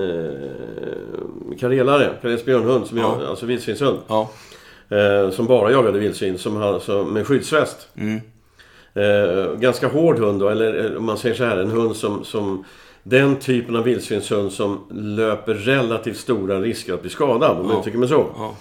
eh, 0.04 1.58
karelare, 1.60 2.10
karelsk 2.22 2.46
björnhund, 2.46 2.88
som 2.88 2.98
Ja. 2.98 3.18
jag, 3.22 3.30
alltså 3.30 3.46
vildsvinshund. 3.46 3.98
Ja. 4.08 4.30
Eh, 4.90 5.30
som 5.32 5.46
bara 5.46 5.72
jagade 5.72 6.00
vildsvin, 6.00 6.38
som 6.38 6.56
hade, 6.56 6.74
alltså, 6.74 7.04
med 7.04 7.28
skyddsväst. 7.28 7.88
Mm. 7.96 8.20
Eh, 8.94 9.54
ganska 9.60 9.88
hård 9.88 10.20
hund 10.20 10.40
då, 10.40 10.50
eller 10.50 10.92
eh, 10.92 10.98
om 10.98 11.06
man 11.06 11.18
säger 11.18 11.36
så 11.36 11.44
här, 11.44 11.58
en 11.58 11.72
hund 11.72 11.96
som, 11.96 12.24
som 12.26 12.64
den 13.04 13.36
typen 13.36 13.76
av 13.76 13.84
vildsvinshund 13.84 14.52
som 14.52 14.80
löper 14.92 15.54
relativt 15.54 16.18
stora 16.18 16.60
risker 16.62 16.94
att 16.94 17.02
bli 17.02 17.10
skadad, 17.10 17.58
om 17.58 17.66
Ja. 17.66 17.72
jag 17.72 17.80
uttrycker 17.80 18.00
mig 18.00 18.10
så. 18.10 18.26
Ja. 18.38 18.56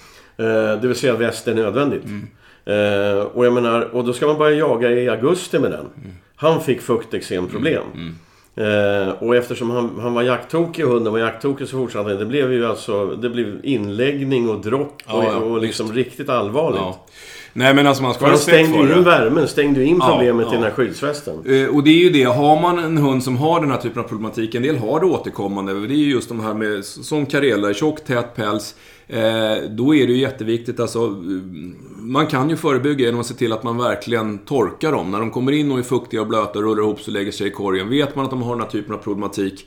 Eh, 0.44 0.80
det 0.80 0.86
vill 0.88 0.96
säga 0.96 1.16
väst 1.16 1.48
är 1.48 1.54
nödvändigt. 1.54 2.02
Eh, 2.70 3.22
och 3.22 3.46
jag 3.46 3.52
menar, 3.52 3.80
och 3.80 4.04
då 4.04 4.12
ska 4.12 4.26
man 4.26 4.38
börja 4.38 4.56
jaga 4.56 4.90
i 4.90 5.08
augusti 5.08 5.58
med 5.58 5.70
den. 5.70 5.86
Han 6.36 6.60
fick 6.60 6.80
fukteksemproblem. 6.80 7.82
Eh, 8.56 9.08
och 9.18 9.36
eftersom 9.36 9.70
han, 9.70 9.98
han 10.00 10.14
var 10.14 10.22
jakttokig 10.22 10.86
och 10.86 10.92
hunden 10.92 11.12
var 11.12 11.20
jakttokig 11.20 11.68
så 11.68 11.76
fortsatte 11.76 12.08
han. 12.08 12.18
Det 12.18 12.26
blev 12.26 12.52
ju 12.52 12.66
alltså 12.66 13.06
det 13.06 13.30
blev 13.30 13.60
inläggning 13.62 14.48
och 14.48 14.60
dropp 14.60 15.02
och, 15.06 15.24
Ja, 15.24 15.24
ja, 15.24 15.36
och 15.36 15.60
liksom 15.60 15.92
riktigt 15.92 16.28
allvarligt. 16.28 16.80
Ja. 16.80 17.04
Nej, 17.52 17.74
men 17.74 17.86
alltså 17.86 18.02
man 18.02 18.14
ska 18.14 18.24
ha 18.24 18.32
respekt 18.32 18.68
för 18.68 18.76
ju 18.76 18.82
in 18.82 18.88
det. 18.88 19.00
värmen, 19.00 19.48
stängde 19.48 19.80
ju 19.80 19.86
in 19.86 19.96
Ja, 20.00 20.08
problemet 20.10 20.46
ja. 20.46 20.52
i 20.52 20.54
den 20.54 20.64
här 20.64 20.70
skyddsvästen. 20.70 21.34
Eh, 21.46 21.66
Och 21.66 21.84
det 21.84 21.90
är 21.90 21.98
ju 22.04 22.10
det, 22.10 22.22
har 22.22 22.60
man 22.60 22.78
en 22.78 22.98
hund 22.98 23.22
som 23.22 23.36
har 23.36 23.60
den 23.60 23.70
här 23.70 23.78
typen 23.78 24.02
av 24.04 24.08
problematik, 24.08 24.54
en 24.54 24.62
del 24.62 24.76
har 24.76 25.00
det 25.00 25.06
återkommande, 25.06 25.86
det 25.86 25.94
är 25.94 25.96
ju 25.96 26.10
just 26.10 26.28
de 26.28 26.40
här 26.40 26.54
med, 26.54 26.84
som 26.84 27.26
karela, 27.26 27.74
tjock, 27.74 28.04
tät 28.04 28.36
päls. 28.36 28.74
Eh, 29.08 29.70
då 29.70 29.94
är 29.94 30.06
det 30.06 30.12
ju 30.12 30.18
jätteviktigt, 30.20 30.80
alltså, 30.80 30.98
eh, 30.98 31.10
man 31.98 32.26
kan 32.26 32.50
ju 32.50 32.56
förebygga 32.56 33.04
genom 33.04 33.20
att 33.20 33.26
se 33.26 33.34
till 33.34 33.52
att 33.52 33.62
man 33.62 33.78
verkligen 33.78 34.38
torkar 34.38 34.92
dem. 34.92 35.10
När 35.10 35.20
de 35.20 35.30
kommer 35.30 35.52
in 35.52 35.72
och 35.72 35.78
är 35.78 35.82
fuktiga 35.82 36.20
och 36.20 36.26
blöta 36.26 36.58
och 36.58 36.64
rullar 36.64 36.82
ihop 36.82 37.00
sig 37.00 37.12
och 37.12 37.18
lägger 37.18 37.32
sig 37.32 37.46
i 37.46 37.50
korgen. 37.50 37.88
Vet 37.88 38.16
man 38.16 38.24
att 38.24 38.30
de 38.30 38.42
har 38.42 38.54
den 38.54 38.60
här 38.62 38.70
typen 38.70 38.94
av 38.94 38.98
problematik, 38.98 39.66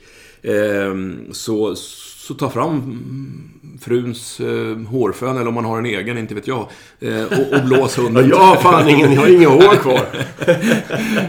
så, 1.32 1.74
så 1.76 2.34
ta 2.34 2.50
fram 2.50 3.00
fruns 3.80 4.40
eh, 4.40 4.76
hårfön, 4.90 5.36
eller 5.36 5.48
om 5.48 5.54
man 5.54 5.64
har 5.64 5.78
en 5.78 5.86
egen, 5.86 6.18
inte 6.18 6.34
vet 6.34 6.46
jag. 6.46 6.68
Eh, 7.00 7.24
och, 7.24 7.58
och 7.58 7.64
blås 7.64 7.98
hunden. 7.98 8.28
jag 8.28 8.36
har 8.36 8.56
fan 8.56 8.88
ingen, 8.88 9.12
jag 9.12 9.20
har 9.20 9.34
inga 9.34 9.48
hår 9.48 9.76
kvar. 9.76 10.06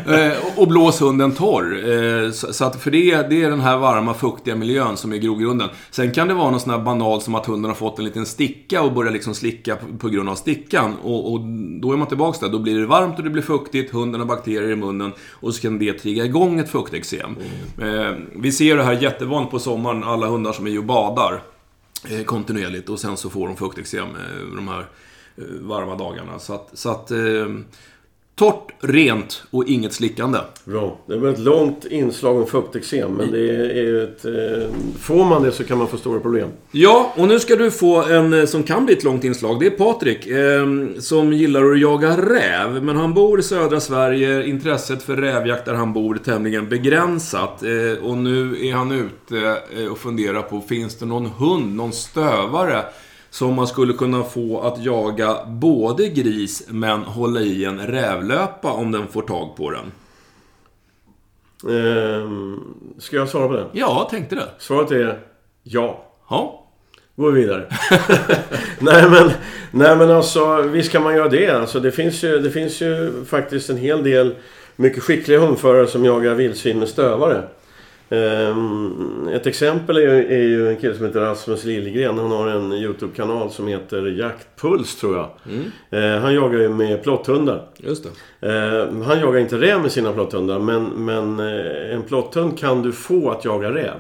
Eh, 0.06 0.32
och 0.56 0.68
blås 0.68 1.02
hunden 1.02 1.32
torr. 1.32 1.90
Eh, 1.90 2.32
så, 2.32 2.54
så 2.54 2.66
att 2.66 2.82
för 2.82 2.92
det, 2.92 3.30
det 3.30 3.44
är 3.44 3.50
den 3.50 3.60
här 3.60 3.78
varma, 3.78 4.14
fuktiga 4.14 4.56
miljön 4.56 4.98
som 4.98 5.14
är 5.14 5.18
grogrunden. 5.18 5.70
Sen 5.92 6.12
kan 6.12 6.28
det 6.28 6.34
vara 6.34 6.52
något 6.52 6.62
sånt 6.62 6.76
här 6.76 6.84
banalt 6.84 7.24
som 7.24 7.36
att 7.36 7.46
hunden 7.46 7.70
har 7.70 7.76
fått 7.76 8.00
en 8.00 8.06
liten 8.06 8.26
sticka 8.26 8.82
och 8.82 8.94
börjar 8.94 9.12
liksom 9.12 9.36
slicka 9.36 9.76
på, 9.76 9.98
på 9.98 10.10
grund 10.10 10.30
av 10.30 10.36
stickan. 10.36 10.94
Och, 11.04 11.34
och 11.34 11.40
då 11.82 11.94
är 11.94 11.98
man 11.98 12.08
tillbaka 12.08 12.46
där. 12.46 12.52
Då 12.52 12.60
blir 12.60 12.80
det 12.80 12.86
varmt 12.86 13.18
och 13.18 13.24
det 13.24 13.30
blir 13.30 13.44
fuktigt, 13.44 13.92
hunden 13.92 14.22
har 14.22 14.28
bakterier 14.28 14.72
i 14.72 14.76
munnen 14.76 15.12
och 15.32 15.54
så 15.54 15.62
kan 15.62 15.80
det 15.80 15.94
trigga 15.94 16.26
igång 16.26 16.60
ett 16.60 16.70
fukteksem. 16.70 17.36
Eh, 17.82 18.12
vi 18.36 18.52
ser 18.52 18.78
det 18.78 18.84
här 18.84 19.02
jättevanligt 19.02 19.52
på 19.52 19.60
sommaren, 19.60 20.04
alla 20.04 20.28
hundar 20.28 20.52
som 20.52 20.68
är 20.68 20.78
och 20.78 20.84
badar 20.84 21.42
Eh, 22.10 22.24
kontinuerligt 22.24 22.90
och 22.90 23.00
sen 23.00 23.18
så 23.18 23.30
får 23.30 23.48
de 23.48 23.58
fukteksem 23.58 24.08
eh, 24.08 24.56
de 24.56 24.68
här 24.68 24.86
eh, 25.38 25.44
varma 25.62 25.96
dagarna. 25.96 26.40
Så 26.40 26.54
att, 26.54 26.70
så 26.74 26.90
att 26.90 27.12
eh, 27.12 27.48
torrt, 28.36 28.72
rent 28.80 29.44
och 29.52 29.68
inget 29.68 29.94
slickande. 29.94 30.40
Bra. 30.66 31.00
Det 31.08 31.18
var 31.18 31.30
ett 31.30 31.40
långt 31.40 31.86
inslag 31.86 32.38
om 32.38 32.48
fukteksem, 32.48 33.12
men 33.12 33.32
det 33.32 33.50
är 33.50 34.04
ett... 34.04 34.26
Eh, 34.26 34.68
får 35.00 35.26
man 35.26 35.44
det 35.44 35.52
så 35.52 35.64
kan 35.64 35.78
man 35.78 35.88
få 35.88 35.98
stora 35.98 36.20
problem. 36.20 36.50
Ja, 36.72 37.14
och 37.16 37.28
nu 37.28 37.40
ska 37.40 37.56
du 37.56 37.72
få 37.72 38.04
en 38.04 38.34
eh, 38.34 38.46
som 38.46 38.64
kan 38.64 38.86
bli 38.86 38.96
ett 38.96 39.04
långt 39.04 39.24
inslag. 39.24 39.60
Det 39.60 39.66
är 39.66 39.70
Patrik, 39.70 40.28
eh, 40.28 40.66
som 41.00 41.34
gillar 41.34 41.72
att 41.72 41.80
jaga 41.80 42.18
räv. 42.18 42.84
Men 42.84 42.96
han 42.96 43.14
bor 43.14 43.40
i 43.40 43.44
södra 43.44 43.80
Sverige. 43.80 44.46
Intresset 44.46 45.04
för 45.04 45.16
rävjakt 45.16 45.66
där 45.66 45.74
han 45.74 45.94
bor 45.94 46.16
är 46.16 46.20
tämligen 46.20 46.70
begränsat. 46.70 47.64
Eh, 47.64 48.04
och 48.04 48.18
nu 48.18 48.68
är 48.68 48.74
han 48.74 48.92
ute 48.92 49.58
eh, 49.78 49.92
och 49.92 49.98
funderar 49.98 50.42
på, 50.42 50.62
finns 50.62 50.96
det 50.98 51.06
någon 51.06 51.26
hund, 51.26 51.76
någon 51.76 51.94
stövare 51.94 52.84
som 53.36 53.54
man 53.54 53.68
skulle 53.68 53.94
kunna 53.94 54.24
få 54.24 54.62
att 54.62 54.84
jaga 54.84 55.46
både 55.46 56.08
gris, 56.08 56.64
men 56.68 57.00
hålla 57.00 57.40
i 57.40 57.66
en 57.66 57.88
rävlöpa 57.88 58.72
om 58.72 58.92
den 58.92 59.08
får 59.08 59.22
tag 59.22 59.56
på 59.56 59.72
den? 59.72 59.92
Eh, 61.76 62.30
ska 62.98 63.16
jag 63.16 63.30
svara 63.30 63.48
på 63.48 63.54
det? 63.54 63.66
Ja, 63.72 64.08
tänkte 64.12 64.36
det. 64.36 64.50
Svaret 64.58 64.92
är 64.92 65.20
ja. 65.64 66.06
Ja. 66.30 66.68
Går 67.16 67.32
vi 67.32 67.42
vidare. 67.42 67.66
nej, 68.80 69.10
men, 69.10 69.32
nej 69.72 69.96
men 69.98 70.12
alltså 70.12 70.62
visst 70.62 70.92
kan 70.92 71.04
man 71.04 71.16
göra 71.16 71.30
det. 71.30 71.50
Alltså, 71.50 71.80
det, 71.80 71.92
finns 71.92 72.24
ju, 72.24 72.40
det 72.40 72.52
finns 72.52 72.82
ju 72.82 73.26
faktiskt 73.26 73.70
en 73.70 73.78
hel 73.78 74.04
del 74.04 74.36
mycket 74.76 75.04
skickliga 75.04 75.40
hundförare 75.40 75.88
som 75.88 76.06
jagar 76.06 76.36
vildsvin 76.36 76.80
med 76.80 76.90
stövare. 76.90 77.44
Ehm, 78.10 79.28
ett 79.34 79.48
exempel 79.48 79.98
är, 79.98 80.02
ju- 80.42 80.70
en 80.70 80.76
kille 80.78 80.96
som 80.96 81.06
heter 81.06 81.20
Rasmus 81.20 81.64
Liljegren. 81.66 82.18
Han 82.18 82.32
har 82.32 82.48
en 82.48 82.72
YouTube-kanal 82.74 83.50
som 83.52 83.68
heter 83.68 84.06
Jaktpuls 84.20 84.96
tror 85.00 85.16
jag. 85.18 85.30
Eh, 86.16 86.20
han 86.22 86.34
jagar 86.34 86.60
ju 86.60 86.70
med 86.70 87.04
plotthundar. 87.04 87.62
Just 87.78 88.08
det. 88.40 88.48
Eh, 88.50 89.04
han 89.04 89.20
jagar 89.20 89.40
inte 89.40 89.58
räv 89.58 89.82
med 89.82 89.92
sina 89.92 90.12
plotthundar 90.14 90.60
men, 90.60 90.84
men 90.86 91.40
eh, 91.40 91.96
en 91.96 92.02
plotthund 92.04 92.60
kan 92.60 92.82
du 92.82 92.92
få 92.92 93.30
att 93.32 93.46
jaga 93.46 93.70
räv. 93.72 93.94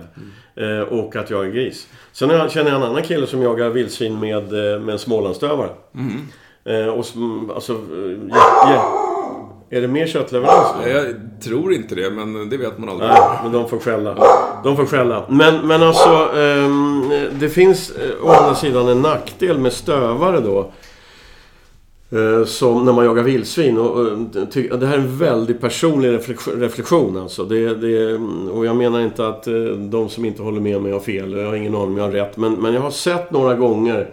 Eh, 0.55 0.79
och 0.79 1.15
att 1.15 1.29
jaga 1.29 1.49
gris. 1.49 1.87
Sen 2.11 2.29
känner 2.49 2.71
jag 2.71 2.77
en 2.81 2.83
annan 2.87 3.01
kille 3.03 3.27
som 3.27 3.41
jagar 3.41 3.69
vildsvin 3.69 4.19
med, 4.19 4.73
eh, 4.73 4.79
med 4.79 4.93
en 4.93 4.99
smålandsstövare. 4.99 5.69
Eh, 6.65 6.87
och 6.87 7.05
som, 7.05 7.51
alltså, 7.51 7.73
ja, 8.29 8.71
ja. 8.73 9.01
Är 9.75 9.81
det 9.81 9.87
mer 9.87 10.07
köttleverans 10.07 10.67
nu? 10.81 10.89
Jag 10.89 11.05
tror 11.43 11.73
inte 11.73 11.95
det, 11.95 12.11
men 12.11 12.49
det 12.49 12.57
vet 12.57 12.77
man 12.77 12.89
aldrig. 12.89 13.09
Nej, 13.09 13.19
men 13.43 13.51
de 13.51 13.69
får 13.69 13.79
skälla. 13.79 14.17
De 14.63 14.77
får 14.77 14.85
skälla. 14.85 15.25
Men, 15.29 15.67
men 15.67 15.83
alltså, 15.83 16.29
ehm, 16.37 17.09
det 17.39 17.49
finns 17.49 17.91
eh, 17.91 18.25
å 18.25 18.29
andra 18.29 18.55
sidan 18.55 18.87
en 18.87 19.01
nackdel 19.01 19.57
med 19.57 19.73
stövare 19.73 20.39
då. 20.39 20.71
Eh, 22.11 22.45
som 22.45 22.85
när 22.85 22.93
man 22.93 23.05
jagar 23.05 23.23
vildsvin. 23.23 23.77
Och, 23.77 24.17
det 24.79 24.87
här 24.87 24.93
är 24.93 25.01
en 25.01 25.17
väldigt 25.17 25.61
personlig 25.61 26.13
reflektion, 26.13 26.61
reflektion 26.61 27.17
alltså. 27.17 27.43
Det, 27.43 27.75
det, 27.75 28.15
och 28.51 28.65
jag 28.65 28.75
menar 28.75 29.01
inte 29.01 29.27
att 29.27 29.47
eh, 29.47 29.53
de 29.89 30.09
som 30.09 30.25
inte 30.25 30.41
håller 30.41 30.61
med 30.61 30.81
mig 30.81 30.91
har 30.91 30.99
fel. 30.99 31.31
Jag 31.31 31.47
har 31.47 31.55
ingen 31.55 31.75
aning 31.75 31.87
om 31.87 31.97
jag 31.97 32.03
har 32.03 32.11
rätt. 32.11 32.37
Men, 32.37 32.53
men 32.53 32.73
jag 32.73 32.81
har 32.81 32.91
sett 32.91 33.31
några 33.31 33.55
gånger 33.55 34.09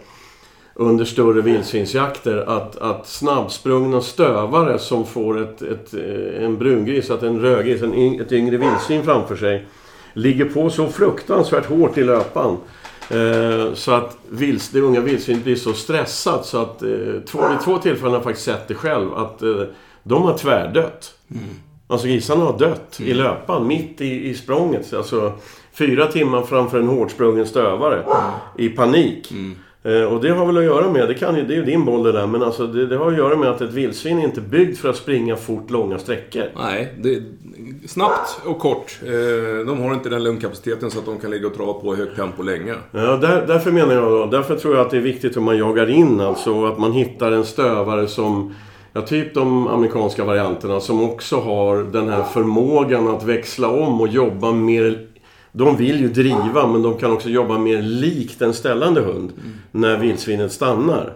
under 0.75 1.05
större 1.05 1.43
vildsvinsjakter 1.43 2.37
att, 2.37 2.77
att 2.77 3.07
snabbsprungna 3.07 4.01
stövare 4.01 4.79
som 4.79 5.07
får 5.07 5.43
ett, 5.43 5.63
ett, 5.63 5.95
eh, 5.95 6.45
en 6.45 6.59
brungris, 6.59 7.11
att 7.11 7.23
en 7.23 7.41
rödgris, 7.41 7.83
en, 7.83 8.21
ett 8.21 8.33
yngre 8.33 8.57
vildsvin 8.57 9.03
framför 9.03 9.37
sig 9.37 9.67
ligger 10.13 10.45
på 10.45 10.71
så 10.71 10.89
fruktansvärt 10.89 11.67
hårt 11.67 11.99
i 11.99 12.05
löpan. 12.05 12.57
Eh, 13.11 13.75
så 13.75 13.93
att 13.93 14.17
vils, 14.29 14.71
det 14.71 14.81
unga 14.81 15.01
vildsvinet 15.01 15.45
blir 15.45 15.57
så 15.57 15.73
stressat 15.73 16.47
så 16.47 16.59
att 16.59 16.83
eh, 16.83 16.89
två, 17.27 17.49
vid 17.49 17.61
två 17.65 17.79
tillfällen 17.79 18.11
har 18.11 18.19
jag 18.19 18.25
faktiskt 18.25 18.47
sett 18.47 18.69
det 18.69 18.75
själv 18.75 19.15
att 19.15 19.43
eh, 19.43 19.63
de 20.03 20.23
har 20.23 20.39
tvärdött. 20.39 21.15
Alltså 21.87 22.07
grisarna 22.07 22.45
har 22.45 22.59
dött 22.59 23.01
i 23.01 23.15
löpan, 23.15 23.67
mitt 23.67 24.01
i, 24.01 24.29
i 24.29 24.35
språnget. 24.35 24.95
Alltså 24.95 25.33
fyra 25.73 26.07
timmar 26.07 26.43
framför 26.43 26.79
en 26.79 26.89
hårdsprungen 26.89 27.47
stövare. 27.47 28.05
I 28.59 28.69
panik. 28.69 29.33
Eh, 29.33 29.39
och 29.85 30.21
det 30.21 30.29
har 30.31 30.47
väl 30.47 30.57
att 30.57 30.65
göra 30.65 30.91
med, 30.91 31.09
det, 31.09 31.15
kan 31.15 31.35
det 31.35 31.41
är 31.41 31.47
ju 31.47 31.65
din 31.65 31.85
boll 31.85 32.03
det 32.03 32.13
där, 32.13 32.27
men 32.27 32.43
alltså 32.43 32.67
det, 32.67 32.87
det 32.87 32.97
har 32.97 33.11
att 33.13 33.17
göra 33.17 33.37
med 33.37 33.51
att 33.51 33.61
ett 33.61 33.73
vildsvin 33.73 34.19
är 34.19 34.25
inte 34.25 34.41
byggt 34.41 34.79
för 34.79 34.89
att 34.89 34.97
springa 34.97 35.37
fort 35.37 35.71
långa 35.71 35.99
sträckor. 35.99 36.45
Nej, 36.57 36.95
det 37.01 37.15
är 37.15 37.23
snabbt 37.87 38.41
och 38.45 38.59
kort. 38.59 39.01
Eh, 39.03 39.67
De 39.67 39.81
har 39.83 39.95
inte 39.95 40.09
den 40.09 40.25
lungkapaciteten 40.25 40.91
så 40.91 40.99
att 40.99 41.07
de 41.07 41.19
kan 41.19 41.31
ligga 41.31 41.47
och 41.47 41.57
dra 41.57 41.73
på 41.73 41.95
i 41.95 41.97
högt 41.97 42.17
tempo 42.17 42.43
länge. 42.43 42.75
Ja, 42.91 43.17
där, 43.17 43.45
därför 43.47 43.71
menar 43.71 43.95
jag 43.95 44.11
då, 44.11 44.27
därför 44.27 44.57
tror 44.57 44.77
jag 44.77 44.85
att 44.85 44.91
det 44.91 44.97
är 44.97 45.01
viktigt 45.01 45.37
hur 45.37 45.41
man 45.41 45.59
jagar 45.59 45.91
in 45.91 46.21
alltså, 46.21 46.67
att 46.67 46.79
man 46.79 46.93
hittar 46.93 47.33
en 47.33 47.45
stövare 47.45 48.07
som 48.07 48.55
Ja, 48.95 49.01
typ 49.01 49.35
de 49.35 49.69
amerikanska 49.69 50.25
varianterna 50.25 50.81
som 50.81 51.03
också 51.11 51.37
har 51.37 51.77
den 51.93 52.09
här 52.09 52.23
förmågan 52.23 53.09
att 53.09 53.25
växla 53.25 53.69
om 53.69 54.01
och 54.01 54.09
jobba 54.09 54.53
mer... 54.53 55.07
De 55.53 55.77
vill 55.77 56.01
ju 56.01 56.09
driva, 56.09 56.67
men 56.67 56.83
de 56.83 56.99
kan 56.99 57.13
också 57.13 57.29
jobba 57.29 57.59
mer 57.59 57.83
likt 57.83 58.43
en 58.43 58.55
ställande 58.55 59.01
hund 59.01 59.33
när 59.71 59.99
vildsvinet 59.99 60.53
stannar. 60.53 61.13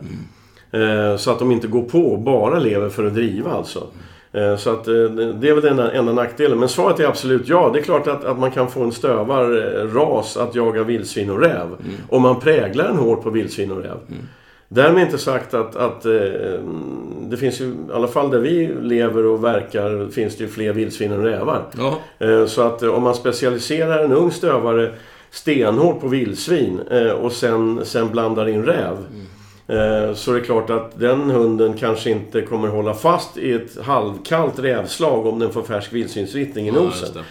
Eh, 0.70 1.16
så 1.16 1.30
att 1.30 1.38
de 1.38 1.52
inte 1.52 1.66
går 1.68 1.82
på 1.82 1.98
och 2.12 2.20
bara 2.20 2.58
lever 2.58 2.88
för 2.88 3.06
att 3.06 3.14
driva 3.14 3.50
alltså. 3.50 3.86
Eh, 4.32 4.56
Så 4.56 4.70
att 4.70 4.88
eh, 4.88 4.94
det 5.40 5.48
är 5.48 5.54
väl 5.54 5.76
den 5.76 5.78
enda 5.78 6.12
nackdelen. 6.12 6.58
Men 6.58 6.68
svaret 6.68 7.00
är 7.00 7.06
absolut 7.06 7.48
ja. 7.48 7.70
Det 7.72 7.78
är 7.78 7.82
klart 7.82 8.06
att, 8.06 8.24
att 8.24 8.38
man 8.38 8.50
kan 8.50 8.68
få 8.70 8.82
en 8.82 8.92
stövarras 8.92 10.36
att 10.36 10.54
jaga 10.54 10.82
vildsvin 10.82 11.30
och 11.30 11.40
räv. 11.40 11.66
Om 12.08 12.22
man 12.22 12.40
präglar 12.40 12.84
en 12.88 12.96
hårt 12.96 13.22
på 13.22 13.30
vildsvin 13.30 13.72
och 13.72 13.82
räv. 13.82 13.96
Därmed 14.68 15.02
inte 15.02 15.18
sagt 15.18 15.54
att, 15.54 15.76
att 15.76 16.04
eh, 16.06 16.12
det 17.20 17.36
finns 17.36 17.60
ju, 17.60 17.64
i 17.64 17.74
alla 17.94 18.08
fall 18.08 18.30
där 18.30 18.38
vi 18.38 18.74
lever 18.80 19.26
och 19.26 19.44
verkar, 19.44 20.10
finns 20.10 20.36
det 20.36 20.44
ju 20.44 20.48
fler 20.50 20.72
vildsvin 20.72 21.12
än 21.12 21.22
rävar. 21.22 21.62
Ja, 21.78 21.98
Eh, 22.26 22.46
Så 22.46 22.62
att 22.62 22.82
eh, 22.82 22.88
om 22.88 23.02
man 23.02 23.14
specialiserar 23.14 24.04
en 24.04 24.12
ung 24.12 24.30
stövare 24.30 24.92
stenhårt 25.30 26.00
på 26.00 26.08
vildsvin 26.08 26.80
och 27.20 27.32
sen, 27.32 27.80
sen 27.84 28.10
blandar 28.10 28.48
in 28.48 28.64
räv. 28.64 28.96
Eh, 29.68 30.14
så 30.14 30.32
det 30.32 30.38
är 30.38 30.44
klart 30.44 30.70
att 30.70 31.00
den 31.00 31.30
hunden 31.30 31.74
kanske 31.74 32.10
inte 32.10 32.40
kommer 32.42 32.68
hålla 32.68 32.94
fast 32.94 33.38
i 33.38 33.52
ett 33.52 33.78
halvkallt 33.82 34.58
rävslag 34.58 35.26
om 35.26 35.38
den 35.38 35.52
får 35.52 35.62
färsk 35.62 35.92
vildsvinsvittring 35.92 36.64
i 36.68 36.68
Ja, 36.68 36.74
nosen. 36.74 37.08
Eh, 37.16 37.22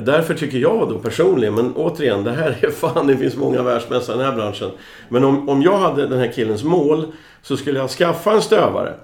Därför 0.00 0.34
tycker 0.34 0.58
jag 0.58 0.88
då 0.88 0.98
personligen, 0.98 1.54
men 1.54 1.72
återigen, 1.76 2.24
det 2.24 2.32
här 2.32 2.58
är 2.60 2.70
fan, 2.80 3.06
det 3.06 3.16
finns 3.16 3.36
många 3.36 3.62
världsmästare 3.62 4.16
i 4.16 4.18
den 4.18 4.28
här 4.28 4.36
branschen. 4.36 4.70
Men 5.08 5.24
om, 5.24 5.48
om 5.48 5.62
jag 5.62 5.78
hade 5.78 6.06
den 6.06 6.18
här 6.18 6.32
killens 6.32 6.64
mål 6.64 7.06
så 7.42 7.56
skulle 7.56 7.78
jag 7.78 7.90
skaffa 7.90 8.32
en 8.32 8.42
stövare. 8.42 8.94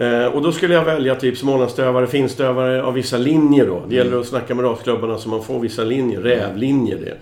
Eh, 0.00 0.24
och 0.26 0.42
då 0.42 0.52
skulle 0.52 0.74
jag 0.74 0.84
välja 0.84 1.14
typ 1.14 1.38
smålandsstövare, 1.38 2.06
finstövare 2.06 2.82
av 2.82 2.94
vissa 2.94 3.18
linjer 3.18 3.66
då. 3.66 3.82
Det 3.88 3.94
gäller 3.94 4.20
att 4.20 4.26
snacka 4.26 4.54
med 4.54 4.64
rasklubbarna 4.64 5.18
så 5.18 5.28
man 5.28 5.42
får 5.42 5.60
vissa 5.60 5.84
linjer, 5.84 6.20
rävlinjer 6.20 6.98
det. 6.98 7.18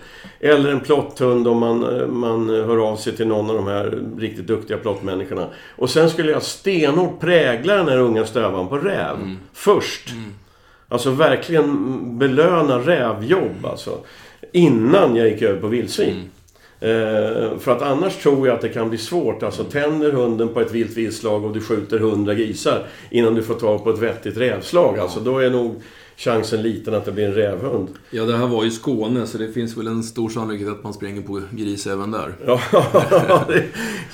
Eller 0.49 0.71
en 0.71 0.79
plotthund 0.79 1.47
om 1.47 1.57
man, 1.57 1.99
eh, 1.99 2.07
man 2.07 2.49
hör 2.49 2.87
av 2.91 2.95
sig 2.95 3.15
till 3.15 3.27
någon 3.27 3.49
av 3.49 3.55
de 3.55 3.67
här 3.67 3.99
riktigt 4.17 4.47
duktiga 4.47 4.77
plottmänniskorna. 4.77 5.47
Och 5.75 5.89
sen 5.89 6.09
skulle 6.09 6.31
jag 6.31 6.43
stenhårt 6.43 7.19
prägla 7.19 7.75
den 7.75 7.87
här 7.87 7.97
unga 7.97 8.25
stövaren 8.25 8.67
på 8.67 8.77
räv. 8.77 9.15
Först. 9.53 10.09
Alltså 10.87 11.11
verkligen 11.11 12.19
belöna 12.19 12.79
rävjobb 12.79 13.65
alltså. 13.65 13.99
Innan 14.51 15.15
jag 15.15 15.29
gick 15.29 15.41
över 15.41 15.61
på 15.61 15.67
vildsvin. 15.67 16.29
Eh, 16.79 17.57
för 17.59 17.71
att 17.71 17.81
annars 17.81 18.15
tror 18.15 18.47
jag 18.47 18.55
att 18.55 18.61
det 18.61 18.69
kan 18.69 18.89
bli 18.89 18.97
svårt. 18.97 19.43
Alltså 19.43 19.63
tänder 19.63 20.11
hunden 20.11 20.49
på 20.49 20.61
ett 20.61 20.71
vilt 20.71 20.97
viltslag 20.97 21.45
och 21.45 21.53
du 21.53 21.61
skjuter 21.61 21.99
hundra 21.99 22.33
grisar 22.33 22.83
innan 23.09 23.35
du 23.35 23.43
får 23.43 23.53
tag 23.53 23.83
på 23.83 23.89
ett 23.89 23.99
vettigt 23.99 24.37
rävslag. 24.37 24.99
Alltså 24.99 25.19
då 25.19 25.39
är 25.39 25.49
nog 25.49 25.81
chansen 26.17 26.61
liten 26.61 26.93
att 26.93 27.05
det 27.05 27.11
blir 27.11 27.25
en 27.25 27.33
rävhund. 27.33 27.87
Ja, 28.09 28.23
det 28.23 28.37
här 28.37 28.47
var 28.47 28.63
ju 28.63 28.71
Skåne, 28.71 29.27
så 29.27 29.37
det 29.37 29.47
finns 29.47 29.77
väl 29.77 29.87
en 29.87 30.03
stor 30.03 30.29
sannolikhet 30.29 30.69
att 30.69 30.83
man 30.83 30.93
springer 30.93 31.21
på 31.21 31.41
gris 31.51 31.87
även 31.87 32.11
där. 32.11 32.33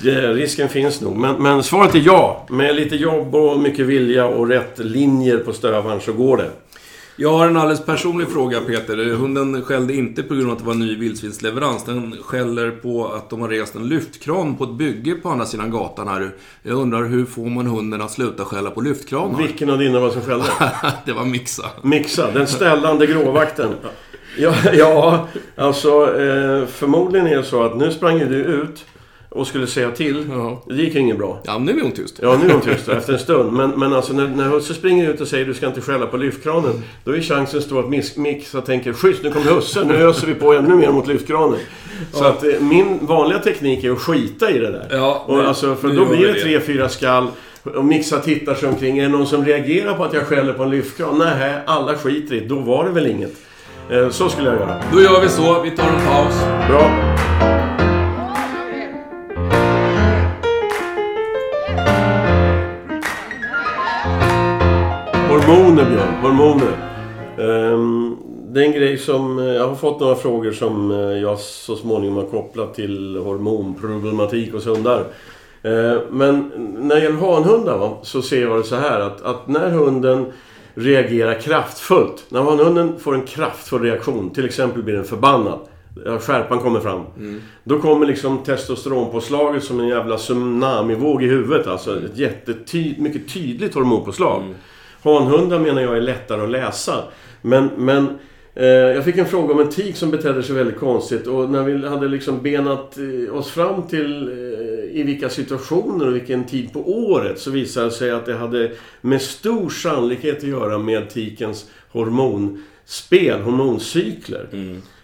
Ja, 0.04 0.32
risken 0.32 0.68
finns 0.68 1.00
nog. 1.00 1.16
Men, 1.16 1.42
men 1.42 1.62
svaret 1.62 1.94
är 1.94 2.02
ja. 2.04 2.46
Med 2.50 2.76
lite 2.76 2.96
jobb 2.96 3.34
och 3.34 3.60
mycket 3.60 3.86
vilja 3.86 4.26
och 4.26 4.48
rätt 4.48 4.78
linjer 4.78 5.38
på 5.38 5.52
stövaren 5.52 6.00
så 6.00 6.12
går 6.12 6.36
det. 6.36 6.50
Jag 7.16 7.32
har 7.38 7.46
en 7.46 7.56
alldeles 7.56 7.84
personlig 7.86 8.28
fråga, 8.28 8.60
Peter. 8.60 9.14
Hunden 9.14 9.62
skällde 9.62 9.94
inte 9.94 10.22
på 10.22 10.34
grund 10.34 10.46
av 10.46 10.52
att 10.52 10.58
det 10.58 10.64
var 10.64 10.72
en 10.72 10.78
ny 10.78 10.96
vildsvinsleverans. 10.96 11.84
Den 11.84 12.16
skäller 12.22 12.70
på 12.70 13.08
att 13.08 13.30
de 13.30 13.40
har 13.40 13.48
rest 13.48 13.74
en 13.74 13.88
lyftkran 13.88 14.56
på 14.56 14.64
ett 14.64 14.70
bygge 14.70 15.14
på 15.14 15.28
andra 15.28 15.46
sidan 15.46 15.70
gatan 15.70 16.08
här. 16.08 16.30
Jag 16.62 16.78
undrar, 16.78 17.04
hur 17.04 17.24
får 17.24 17.46
man 17.46 17.66
hunden 17.66 18.02
att 18.02 18.10
sluta 18.10 18.44
skälla 18.44 18.70
på 18.70 18.80
lyftkranar? 18.80 19.38
Vilken 19.38 19.70
av 19.70 19.78
dina 19.78 20.00
var 20.00 20.10
som 20.10 20.22
skällde? 20.22 20.46
det 21.06 21.12
var 21.12 21.24
mixa. 21.24 21.70
Mixa, 21.82 22.30
den 22.30 22.46
ställande 22.46 23.06
gråvakten. 23.06 23.74
Ja, 24.38 24.54
ja 24.72 25.28
alltså 25.56 26.20
eh, 26.20 26.66
förmodligen 26.66 27.26
är 27.26 27.36
det 27.36 27.44
så 27.44 27.62
att 27.62 27.76
nu 27.76 27.90
sprang 27.90 28.18
du 28.18 28.36
ut 28.36 28.84
och 29.34 29.46
skulle 29.46 29.66
säga 29.66 29.90
till. 29.90 30.26
Ja. 30.30 30.62
Det 30.68 30.74
gick 30.74 30.94
ju 30.94 31.00
inget 31.00 31.18
bra. 31.18 31.40
Ja, 31.44 31.58
nu 31.58 31.78
är 31.78 31.82
hon 31.82 31.92
tyst. 31.92 32.18
Ja, 32.22 32.38
nu 32.42 32.48
är 32.48 32.52
hon 32.52 32.60
tyst 32.60 32.88
efter 32.88 33.12
en 33.12 33.18
stund. 33.18 33.52
Men, 33.52 33.70
men 33.70 33.92
alltså 33.92 34.12
när, 34.12 34.28
när 34.28 34.44
husse 34.48 34.74
springer 34.74 35.10
ut 35.10 35.20
och 35.20 35.28
säger 35.28 35.44
du 35.46 35.54
ska 35.54 35.66
inte 35.66 35.80
skälla 35.80 36.06
på 36.06 36.16
lyftkranen. 36.16 36.82
Då 37.04 37.16
är 37.16 37.20
chansen 37.20 37.62
stor 37.62 37.80
att 37.80 37.86
Mix- 37.86 38.16
Mixa 38.18 38.60
tänker 38.60 38.92
schysst, 38.92 39.22
nu 39.22 39.30
kommer 39.30 39.50
husse, 39.50 39.84
nu 39.84 39.94
öser 39.94 40.26
vi 40.26 40.34
på 40.34 40.52
ännu 40.52 40.74
mer 40.74 40.90
mot 40.90 41.06
lyftkranen. 41.06 41.58
Så 42.12 42.24
att 42.24 42.44
eh, 42.44 42.50
min 42.60 42.98
vanliga 43.06 43.38
teknik 43.38 43.84
är 43.84 43.90
att 43.92 43.98
skita 43.98 44.50
i 44.50 44.58
det 44.58 44.70
där. 44.70 44.86
Ja, 44.90 45.24
och 45.26 45.36
nu- 45.36 45.46
alltså, 45.46 45.74
för 45.74 45.88
då 45.88 46.06
blir 46.06 46.26
det. 46.26 46.40
tre, 46.40 46.60
fyra 46.60 46.88
skall. 46.88 47.26
Och 47.76 47.84
Mixa 47.84 48.18
tittar 48.20 48.54
sig 48.54 48.68
omkring. 48.68 48.98
Är 48.98 49.02
det 49.02 49.08
någon 49.08 49.26
som 49.26 49.44
reagerar 49.44 49.94
på 49.94 50.04
att 50.04 50.12
jag 50.12 50.22
skäller 50.26 50.52
på 50.52 50.62
en 50.62 50.70
lyftkran? 50.70 51.18
Nej, 51.18 51.54
alla 51.66 51.94
skiter 51.94 52.34
i 52.34 52.40
det. 52.40 52.46
Då 52.46 52.54
var 52.58 52.84
det 52.84 52.90
väl 52.90 53.06
inget. 53.06 53.32
Eh, 53.90 54.08
Så 54.10 54.28
skulle 54.28 54.48
jag 54.48 54.58
göra. 54.58 54.82
Då 54.92 55.00
gör 55.00 55.20
vi 55.20 55.28
så. 55.28 55.62
Vi 55.62 55.70
tar 55.70 55.84
en 55.88 56.06
paus. 56.06 56.34
Bra. 56.68 57.11
Hormoner, 65.82 65.96
Björn. 65.96 66.14
Hormoner. 66.22 66.72
Ehm, 67.38 68.16
det 68.52 68.60
är 68.60 68.64
en 68.66 68.72
grej 68.72 68.98
som... 68.98 69.38
eh, 69.38 69.44
Jag 69.44 69.68
har 69.68 69.74
fått 69.74 70.00
några 70.00 70.14
frågor 70.14 70.52
som 70.52 70.90
eh, 70.90 70.96
jag 70.98 71.38
så 71.38 71.76
småningom 71.76 72.16
har 72.16 72.24
kopplat 72.24 72.74
till 72.74 73.16
hormonproblematik 73.16 74.52
hos 74.52 74.66
hundar. 74.66 75.00
Eh, 75.62 75.98
Men 76.10 76.52
när 76.78 76.94
det 76.96 77.02
gäller 77.02 77.32
hanhundar 77.32 77.78
va, 77.78 77.98
så 78.02 78.22
ser 78.22 78.42
jag 78.42 78.58
det 78.58 78.64
så 78.64 78.76
här 78.76 79.00
att, 79.00 79.22
att 79.22 79.48
när 79.48 79.70
hunden 79.70 80.26
reagerar 80.74 81.34
kraftfullt. 81.40 82.24
När 82.28 82.42
hanhunden 82.42 82.98
får 82.98 83.14
en 83.14 83.22
kraftfull 83.26 83.82
reaktion, 83.82 84.30
till 84.30 84.44
exempel 84.44 84.82
blir 84.82 84.94
den 84.94 85.04
förbannad. 85.04 85.58
ja, 86.04 86.18
Skärpan 86.18 86.58
kommer 86.58 86.80
fram. 86.80 87.00
Då 87.64 87.78
kommer 87.78 88.06
liksom 88.06 88.38
testosteronpåslaget 88.38 89.64
som 89.64 89.80
en 89.80 89.88
jävla 89.88 90.16
tsunamivåg 90.16 91.22
i 91.22 91.26
huvudet. 91.26 91.66
Alltså 91.66 91.96
ett 91.96 92.16
jättety- 92.16 93.00
mycket 93.00 93.32
tydligt 93.32 93.74
hormonpåslag. 93.74 94.42
Hanhundar 95.02 95.58
menar 95.58 95.82
jag 95.82 95.96
är 95.96 96.00
lättare 96.00 96.42
att 96.42 96.50
läsa. 96.50 97.04
Men, 97.42 97.70
men 97.76 98.18
eh, 98.54 98.66
jag 98.66 99.04
fick 99.04 99.18
en 99.18 99.26
fråga 99.26 99.54
om 99.54 99.60
en 99.60 99.70
tik 99.70 99.96
som 99.96 100.10
betedde 100.10 100.42
sig 100.42 100.54
väldigt 100.54 100.78
konstigt. 100.78 101.26
Och 101.26 101.50
när 101.50 101.62
vi 101.62 101.88
hade 101.88 102.08
liksom 102.08 102.42
benat 102.42 102.98
eh, 102.98 103.34
oss 103.34 103.50
fram 103.50 103.82
till 103.82 104.28
eh, 104.28 105.00
i 105.00 105.02
vilka 105.02 105.28
situationer 105.28 106.08
och 106.08 106.14
vilken 106.14 106.44
tid 106.44 106.72
på 106.72 106.90
året 106.90 107.38
så 107.38 107.50
visade 107.50 107.86
det 107.86 107.92
sig 107.92 108.10
att 108.10 108.26
det 108.26 108.34
hade 108.34 108.70
med 109.00 109.22
stor 109.22 109.70
sannolikhet 109.70 110.36
att 110.36 110.42
göra 110.42 110.78
med 110.78 111.10
tikens 111.10 111.70
hormonspel, 111.92 113.40
hormoncykler. 113.40 114.46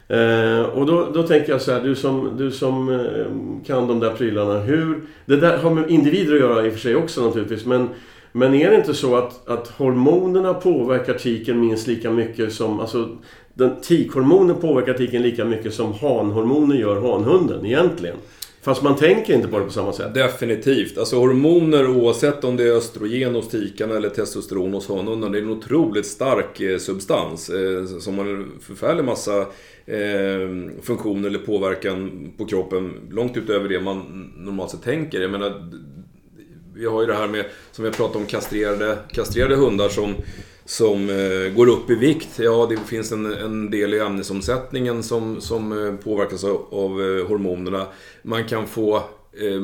Eh, 0.08 0.60
och 0.60 0.86
då, 0.86 1.10
då 1.14 1.22
tänker 1.22 1.52
jag 1.52 1.60
så 1.60 1.72
här, 1.72 1.80
du 1.80 1.94
som, 1.94 2.36
du 2.38 2.50
som 2.50 2.88
eh, 2.88 3.66
kan 3.66 3.88
de 3.88 4.00
där 4.00 4.10
prylarna. 4.10 4.58
Hur, 4.58 5.00
det 5.24 5.36
där 5.36 5.58
har 5.58 5.70
med 5.70 5.90
individer 5.90 6.34
att 6.34 6.40
göra 6.40 6.66
i 6.66 6.68
och 6.68 6.72
för 6.72 6.80
sig 6.80 6.96
också 6.96 7.26
naturligtvis. 7.26 7.66
Men, 7.66 7.88
men 8.38 8.54
är 8.54 8.70
det 8.70 8.76
inte 8.76 8.94
så 8.94 9.16
att, 9.16 9.48
att 9.48 9.68
hormonerna 9.68 10.54
påverkar 10.54 11.14
tiken 11.14 11.60
minst 11.60 11.86
lika 11.86 12.10
mycket 12.10 12.52
som... 12.52 12.80
Alltså, 12.80 13.16
den, 13.54 13.80
tikhormonen 13.80 14.56
påverkar 14.56 14.94
tiken 14.94 15.22
lika 15.22 15.44
mycket 15.44 15.74
som 15.74 15.92
hanhormoner 15.92 16.76
gör 16.76 17.00
hanhunden 17.00 17.66
egentligen. 17.66 18.16
Fast 18.62 18.82
man 18.82 18.96
tänker 18.96 19.34
inte 19.34 19.48
på 19.48 19.58
det 19.58 19.64
på 19.64 19.70
samma 19.70 19.92
sätt. 19.92 20.14
Definitivt. 20.14 20.98
Alltså 20.98 21.16
hormoner 21.16 21.88
oavsett 21.88 22.44
om 22.44 22.56
det 22.56 22.64
är 22.64 22.76
östrogen 22.76 23.34
hos 23.34 23.48
tikarna 23.48 23.96
eller 23.96 24.08
testosteron 24.08 24.74
hos 24.74 24.88
hanhundar. 24.88 25.30
Det 25.30 25.38
är 25.38 25.42
en 25.42 25.50
otroligt 25.50 26.06
stark 26.06 26.60
eh, 26.60 26.78
substans 26.78 27.50
eh, 27.50 27.84
som 27.84 28.18
har 28.18 28.24
en 28.24 28.50
förfärlig 28.60 29.04
massa 29.04 29.40
eh, 29.86 30.48
funktioner 30.82 31.28
eller 31.28 31.38
påverkan 31.38 32.28
på 32.38 32.46
kroppen 32.46 32.92
långt 33.10 33.36
utöver 33.36 33.68
det 33.68 33.80
man 33.80 34.30
normalt 34.36 34.70
sett 34.70 34.82
tänker. 34.82 35.20
Jag 35.20 35.30
menar, 35.30 35.70
vi 36.78 36.86
har 36.86 37.00
ju 37.00 37.06
det 37.06 37.14
här 37.14 37.28
med, 37.28 37.44
som 37.72 37.84
vi 37.84 37.90
har 37.90 37.96
pratat 37.96 38.16
om, 38.16 38.26
kastrerade, 38.26 38.98
kastrerade 39.12 39.56
hundar 39.56 39.88
som, 39.88 40.14
som 40.64 41.10
eh, 41.10 41.52
går 41.56 41.68
upp 41.68 41.90
i 41.90 41.94
vikt. 41.94 42.28
Ja, 42.38 42.66
det 42.70 42.76
finns 42.76 43.12
en, 43.12 43.26
en 43.26 43.70
del 43.70 43.94
i 43.94 43.98
ämnesomsättningen 43.98 45.02
som, 45.02 45.40
som 45.40 45.86
eh, 45.86 45.94
påverkas 45.94 46.44
av, 46.44 46.66
av 46.70 46.90
eh, 46.90 47.26
hormonerna. 47.28 47.86
Man 48.22 48.44
kan 48.44 48.66
få 48.66 48.96
eh, 48.96 49.60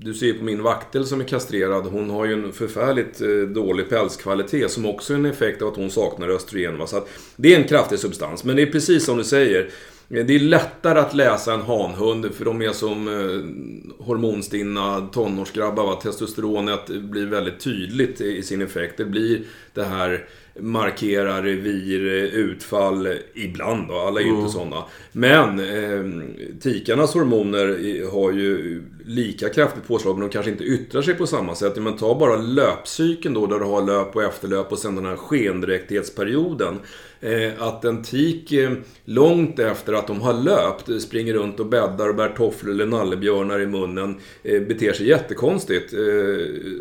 du 0.00 0.14
ser 0.14 0.26
ju 0.26 0.38
på 0.38 0.44
min 0.44 0.62
vaktel 0.62 1.06
som 1.06 1.20
är 1.20 1.24
kastrerad, 1.24 1.84
hon 1.84 2.10
har 2.10 2.26
ju 2.26 2.32
en 2.32 2.52
förfärligt 2.52 3.20
eh, 3.20 3.28
dålig 3.28 3.88
pälskvalitet 3.88 4.70
som 4.70 4.86
också 4.86 5.12
är 5.12 5.18
en 5.18 5.26
effekt 5.26 5.62
av 5.62 5.68
att 5.68 5.76
hon 5.76 5.90
saknar 5.90 6.28
östrogen. 6.28 6.78
Va? 6.78 6.86
Så 6.86 6.96
att 6.96 7.08
det 7.36 7.54
är 7.54 7.60
en 7.60 7.68
kraftig 7.68 7.98
substans, 7.98 8.44
men 8.44 8.56
det 8.56 8.62
är 8.62 8.66
precis 8.66 9.04
som 9.04 9.16
du 9.18 9.24
säger. 9.24 9.70
Det 10.08 10.34
är 10.34 10.38
lättare 10.38 10.98
att 10.98 11.14
läsa 11.14 11.54
en 11.54 11.60
hanhund 11.60 12.34
för 12.34 12.44
de 12.44 12.62
är 12.62 12.72
som 12.72 13.08
eh, 13.08 14.04
hormonstinna 14.04 15.08
tonårsgrabbar. 15.12 15.86
Va? 15.86 15.94
Testosteronet 15.94 16.86
blir 16.86 17.26
väldigt 17.26 17.60
tydligt 17.60 18.20
i 18.20 18.42
sin 18.42 18.62
effekt. 18.62 18.96
Det 18.96 19.04
blir 19.04 19.42
det 19.74 19.84
här 19.84 20.28
markera 20.60 21.42
revir, 21.42 22.00
utfall, 22.34 23.08
ibland 23.34 23.88
då. 23.88 23.94
Alla 23.94 24.20
är 24.20 24.24
ju 24.24 24.30
inte 24.30 24.52
sådana. 24.52 24.84
Men 25.12 25.58
eh, 25.58 26.22
tikarnas 26.60 27.14
hormoner 27.14 27.66
har 28.12 28.32
ju 28.32 28.82
lika 29.04 29.48
kraftigt 29.48 29.86
påslag, 29.86 30.18
men 30.18 30.28
de 30.28 30.32
kanske 30.32 30.50
inte 30.50 30.64
yttrar 30.64 31.02
sig 31.02 31.14
på 31.14 31.26
samma 31.26 31.54
sätt. 31.54 31.76
Men 31.76 31.96
ta 31.96 32.18
bara 32.18 32.36
löpcykeln 32.36 33.34
då, 33.34 33.46
där 33.46 33.58
du 33.58 33.64
har 33.64 33.86
löp 33.86 34.16
och 34.16 34.22
efterlöp 34.22 34.72
och 34.72 34.78
sen 34.78 34.96
den 34.96 35.06
här 35.06 35.16
skendräktighetsperioden. 35.16 36.78
Eh, 37.20 37.62
att 37.62 37.84
en 37.84 38.02
tik 38.02 38.52
eh, 38.52 38.70
långt 39.04 39.58
efter 39.58 39.92
att 39.92 40.06
de 40.06 40.20
har 40.20 40.32
löpt 40.32 41.02
springer 41.02 41.34
runt 41.34 41.60
och 41.60 41.66
bäddar 41.66 42.08
och 42.08 42.14
bär 42.14 42.28
tofflor 42.28 42.72
eller 42.72 42.86
nallebjörnar 42.86 43.60
i 43.60 43.66
munnen. 43.66 44.16
Eh, 44.42 44.62
beter 44.62 44.92
sig 44.92 45.08
jättekonstigt. 45.08 45.92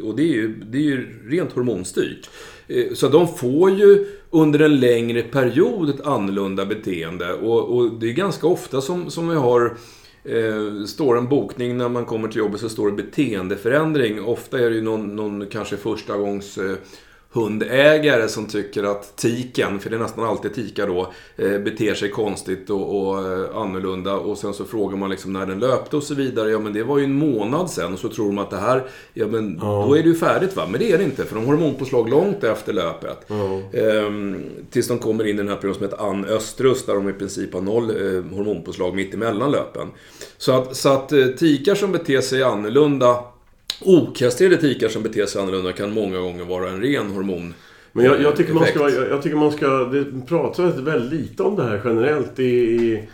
Och 0.04 0.16
det 0.16 0.24
är 0.24 0.34
ju, 0.34 0.56
det 0.56 0.78
är 0.78 0.82
ju 0.82 1.08
rent 1.30 1.52
hormonstyrt. 1.52 2.30
Eh, 2.68 2.94
så 2.94 3.08
de 3.08 3.28
får 3.28 3.72
ju 3.72 4.06
under 4.30 4.60
en 4.60 4.80
längre 4.80 5.22
period 5.22 5.90
ett 5.90 6.06
annorlunda 6.06 6.66
beteende. 6.66 7.34
Och, 7.34 7.78
och 7.78 7.92
det 7.92 8.10
är 8.10 8.14
ganska 8.14 8.48
ofta 8.48 8.82
som, 8.82 9.12
som 9.12 9.30
vi 9.30 9.36
har 9.36 9.78
Eh, 10.28 10.86
står 10.86 11.18
en 11.18 11.28
bokning 11.28 11.78
när 11.78 11.90
man 11.90 12.06
kommer 12.06 12.28
till 12.28 12.38
jobbet 12.38 12.60
så 12.60 12.70
står 12.70 12.92
det 12.92 13.04
beteendeförändring. 13.04 14.24
Ofta 14.24 14.60
är 14.60 14.70
det 14.70 14.76
ju 14.76 14.82
någon, 14.82 15.16
någon 15.16 15.48
kanske 15.48 15.78
första 15.78 16.18
gångs 16.18 16.58
eh, 16.58 16.76
hundägare 17.36 18.28
som 18.28 18.46
tycker 18.46 18.84
att 18.84 19.16
tiken, 19.18 19.80
för 19.80 19.90
det 19.90 19.96
är 19.96 20.00
nästan 20.00 20.26
alltid 20.26 20.54
tikar 20.56 20.88
då, 20.88 21.14
eh, 21.36 21.60
beter 21.60 21.94
sig 21.94 22.10
konstigt 22.10 22.70
och, 22.70 23.08
och 23.08 23.18
eh, 23.20 23.58
annorlunda. 23.58 24.14
Och 24.18 24.38
sen 24.38 24.54
så 24.54 24.66
frågar 24.66 24.98
man 24.98 25.10
liksom 25.10 25.34
när 25.34 25.46
den 25.46 25.60
löpte 25.60 25.98
och 25.98 26.04
så 26.04 26.14
vidare. 26.16 26.50
Ja 26.52 26.60
men 26.60 26.74
det 26.74 26.84
var 26.84 26.98
ju 26.98 27.04
en 27.04 27.14
månad 27.14 27.70
sen 27.70 27.94
och 27.94 28.00
så 28.00 28.10
tror 28.10 28.26
de 28.26 28.38
att 28.38 28.50
det 28.50 28.58
här, 28.58 28.84
ja 29.14 29.28
men 29.28 29.60
Ja. 29.62 29.86
då 29.88 29.98
är 29.98 30.04
det 30.04 30.10
ju 30.10 30.16
färdigt 30.16 30.56
va. 30.56 30.64
Men 30.72 30.80
det 30.80 30.92
är 30.92 30.98
det 30.98 31.04
inte 31.04 31.26
för 31.26 31.36
de 31.36 31.46
har 31.46 31.54
hormonpåslag 31.56 32.10
långt 32.10 32.44
efter 32.44 32.74
löpet. 32.74 33.26
Ja. 33.28 33.80
Ehm, 33.80 34.44
tills 34.72 34.88
de 34.88 34.98
kommer 35.00 35.24
in 35.28 35.36
i 35.36 35.38
den 35.38 35.48
här 35.48 35.56
perioden 35.56 35.76
som 35.80 35.84
heter 35.90 36.10
Ann 36.10 36.26
Östrus 36.26 36.86
där 36.86 36.94
de 36.94 37.10
i 37.10 37.14
princip 37.14 37.54
har 37.54 37.62
noll 37.62 37.90
eh, 37.90 38.36
hormonpåslag 38.38 38.96
mitt 38.96 39.14
emellan 39.14 39.52
löpen. 39.52 39.88
Så 40.38 40.52
att, 40.52 40.76
så 40.76 40.90
att 40.90 41.10
tikar 41.38 41.76
som 41.76 41.92
beter 41.92 42.22
sig 42.22 42.44
annorlunda, 42.44 43.18
okastrerade 43.82 44.58
tikar 44.58 44.90
som 44.90 45.04
beter 45.04 45.26
sig 45.26 45.42
annorlunda 45.42 45.74
kan 45.74 45.94
många 45.94 46.20
gånger 46.20 46.46
vara 46.46 46.70
en 46.70 46.82
ren 46.82 47.12
hormon. 47.12 47.54
Men 47.92 48.06
jag, 48.06 48.22
jag, 48.22 48.36
tycker 48.36 48.54
man 48.54 48.66
ska, 48.66 48.90
jag, 48.90 49.10
jag 49.10 49.22
tycker 49.22 49.36
man 49.36 49.52
ska... 49.52 49.68
Det 49.68 50.06
pratas 50.28 50.78
väldigt 50.78 51.22
lite 51.22 51.44
om 51.44 51.56
det 51.56 51.64
här 51.64 51.82
generellt 51.86 52.40
i, 52.40 52.44
i, 52.44 53.08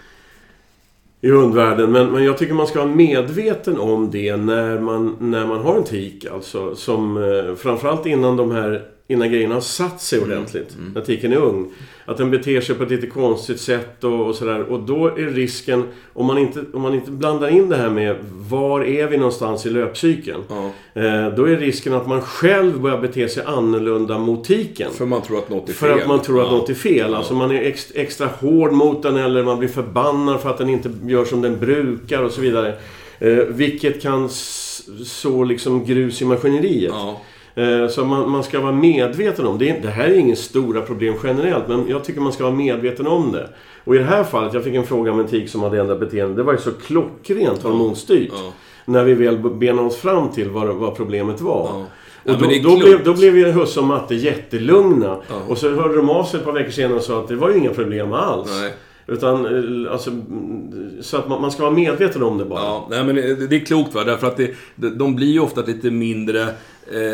i 1.22 1.30
hundvärlden. 1.30 1.92
Men, 1.92 2.12
men 2.12 2.24
jag 2.24 2.38
tycker 2.38 2.54
man 2.54 2.68
ska 2.68 2.80
vara 2.80 2.96
medveten 2.96 3.80
om 3.80 4.12
det 4.12 4.38
när 4.38 4.80
man, 4.80 5.16
när 5.20 5.46
man 5.46 5.60
har 5.60 5.78
en 5.78 5.84
tik. 5.84 6.26
Alltså, 6.26 6.76
som, 6.76 7.18
eh, 7.18 7.56
framförallt 7.56 8.06
innan 8.06 8.38
de 8.38 8.52
här 8.52 8.86
innan 9.12 9.32
grejerna 9.32 9.54
har 9.54 9.62
satt 9.62 10.02
sig 10.02 10.20
ordentligt. 10.20 10.78
När 10.96 11.02
tiken 11.02 11.34
är 11.34 11.38
ung. 11.38 11.72
Att 12.06 12.18
den 12.18 12.32
beter 12.32 12.62
sig 12.62 12.76
på 12.76 12.84
ett 12.84 12.90
lite 12.92 13.08
konstigt 13.08 13.60
sätt 13.60 14.04
och, 14.04 14.28
och 14.28 14.36
sådär. 14.36 14.62
Och 14.64 14.80
då 14.80 15.08
är 15.08 15.30
risken, 15.30 15.84
om 16.14 16.26
man, 16.26 16.38
inte, 16.38 16.64
om 16.74 16.82
man 16.82 16.94
inte 16.94 17.12
blandar 17.12 17.48
in 17.50 17.70
det 17.70 17.76
här 17.78 17.90
med 17.90 18.16
var 18.50 18.84
är 18.84 19.08
vi 19.08 19.18
någonstans 19.18 19.66
i 19.66 19.70
löpcykeln. 19.70 20.42
Ja, 20.50 20.72
Eh, 20.94 21.36
då 21.36 21.46
är 21.46 21.58
risken 21.58 21.94
att 21.94 22.08
man 22.08 22.22
själv 22.22 22.82
börjar 22.82 22.98
bete 23.02 23.30
sig 23.30 23.44
annorlunda 23.46 24.20
mot 24.20 24.44
tiken. 24.44 24.92
för 24.92 25.06
man 25.06 25.22
tror 25.22 25.38
att 25.38 25.50
något 25.50 25.70
är 25.70 25.74
För 25.74 25.88
fel. 25.90 26.00
att 26.02 26.08
man 26.08 26.22
tror 26.22 26.42
att 26.42 26.48
Ja. 26.52 26.58
något 26.58 26.70
är 26.70 26.74
fel. 26.74 27.14
Alltså 27.16 27.34
man 27.34 27.52
är 27.52 27.62
ex, 27.62 27.92
extra 27.96 28.28
hård 28.40 28.72
mot 28.74 29.04
den 29.04 29.18
eller 29.18 29.44
man 29.44 29.60
blir 29.60 29.70
förbannad 29.70 30.42
för 30.42 30.50
att 30.50 30.58
den 30.58 30.70
inte 30.70 30.90
gör 31.06 31.26
som 31.26 31.42
den 31.42 31.60
brukar 31.60 32.24
och 32.24 32.32
så 32.32 32.42
vidare. 32.42 32.74
Eh, 33.20 33.36
vilket 33.50 34.02
kan 34.02 34.30
så 35.06 35.44
liksom 35.44 35.86
grus 35.86 36.22
i 36.22 36.26
maskineriet. 36.26 36.92
Ja. 36.96 37.22
Eh, 37.62 37.88
så 37.88 38.06
man, 38.06 38.30
man 38.30 38.44
ska 38.44 38.60
vara 38.60 38.72
medveten 38.72 39.46
om 39.46 39.58
det. 39.58 39.82
Det 39.82 39.90
här 39.90 40.08
är 40.08 40.18
inget 40.18 40.40
stora 40.40 40.82
problem 40.82 41.14
generellt, 41.24 41.68
men 41.68 41.88
jag 41.88 42.04
tycker 42.04 42.22
man 42.22 42.34
ska 42.34 42.44
vara 42.44 42.56
medveten 42.56 43.08
om 43.08 43.32
det. 43.32 43.50
Och 43.84 43.96
i 43.96 43.98
det 43.98 44.04
här 44.04 44.24
fallet, 44.24 44.54
jag 44.54 44.64
fick 44.64 44.76
en 44.76 44.84
fråga 44.84 45.12
om 45.12 45.20
en 45.20 45.28
tik 45.28 45.50
som 45.50 45.64
hade 45.64 45.80
ändrat 45.80 46.00
beteende. 46.00 46.36
Det 46.36 46.44
var 46.44 46.54
ju 46.54 46.60
så 46.60 46.72
klockrent 46.72 47.64
hormonstyrt. 47.64 48.32
Ja. 48.34 48.54
När 48.86 49.04
vi 49.04 49.14
väl 49.14 49.38
benade 49.38 49.88
oss 49.88 49.98
fram 49.98 50.30
till 50.30 50.50
vad, 50.50 50.68
vad 50.68 50.96
problemet 50.96 51.42
var. 51.42 51.70
Ja. 51.74 51.86
Och 52.24 52.30
Ja, 52.32 52.34
då, 52.40 52.52
är 52.52 52.64
då, 52.64 52.78
blev, 52.78 53.04
då 53.04 53.14
blev 53.14 53.38
ju 53.38 53.52
Husse 53.52 53.80
och 53.80 53.86
Matte 53.86 54.16
jättelugna. 54.16 55.18
Ja. 55.30 55.36
Och 55.48 55.58
så 55.58 55.70
hörde 55.70 55.96
de 55.96 56.10
av 56.10 56.24
sig 56.24 56.40
ett 56.40 56.46
par 56.46 56.52
veckor 56.52 56.72
senare 56.72 56.98
och 56.98 57.04
sa 57.04 57.20
att 57.20 57.28
det 57.28 57.36
var 57.36 57.50
ju 57.50 57.58
inga 57.58 57.70
problem 57.70 58.14
alls. 58.14 58.50
Nej. 58.62 58.74
Utan, 59.08 59.46
eh, 59.46 59.92
alltså, 59.92 60.12
så 61.02 61.18
att 61.18 61.28
man, 61.28 61.42
man 61.42 61.52
ska 61.52 61.64
vara 61.64 61.74
medveten 61.74 62.24
om 62.24 62.38
det 62.38 62.46
bara. 62.46 62.62
Ja, 62.62 62.88
nej 62.90 63.04
men 63.04 63.16
det, 63.16 63.48
det 63.48 63.56
är 63.56 63.66
klokt 63.66 63.96
va, 63.96 64.04
därför 64.04 64.28
att 64.28 64.38
det, 64.38 64.56
de, 64.76 65.16
blir 65.16 65.32
ju 65.32 65.40
ofta 65.40 65.62
lite 65.62 65.92
mindre 65.92 66.48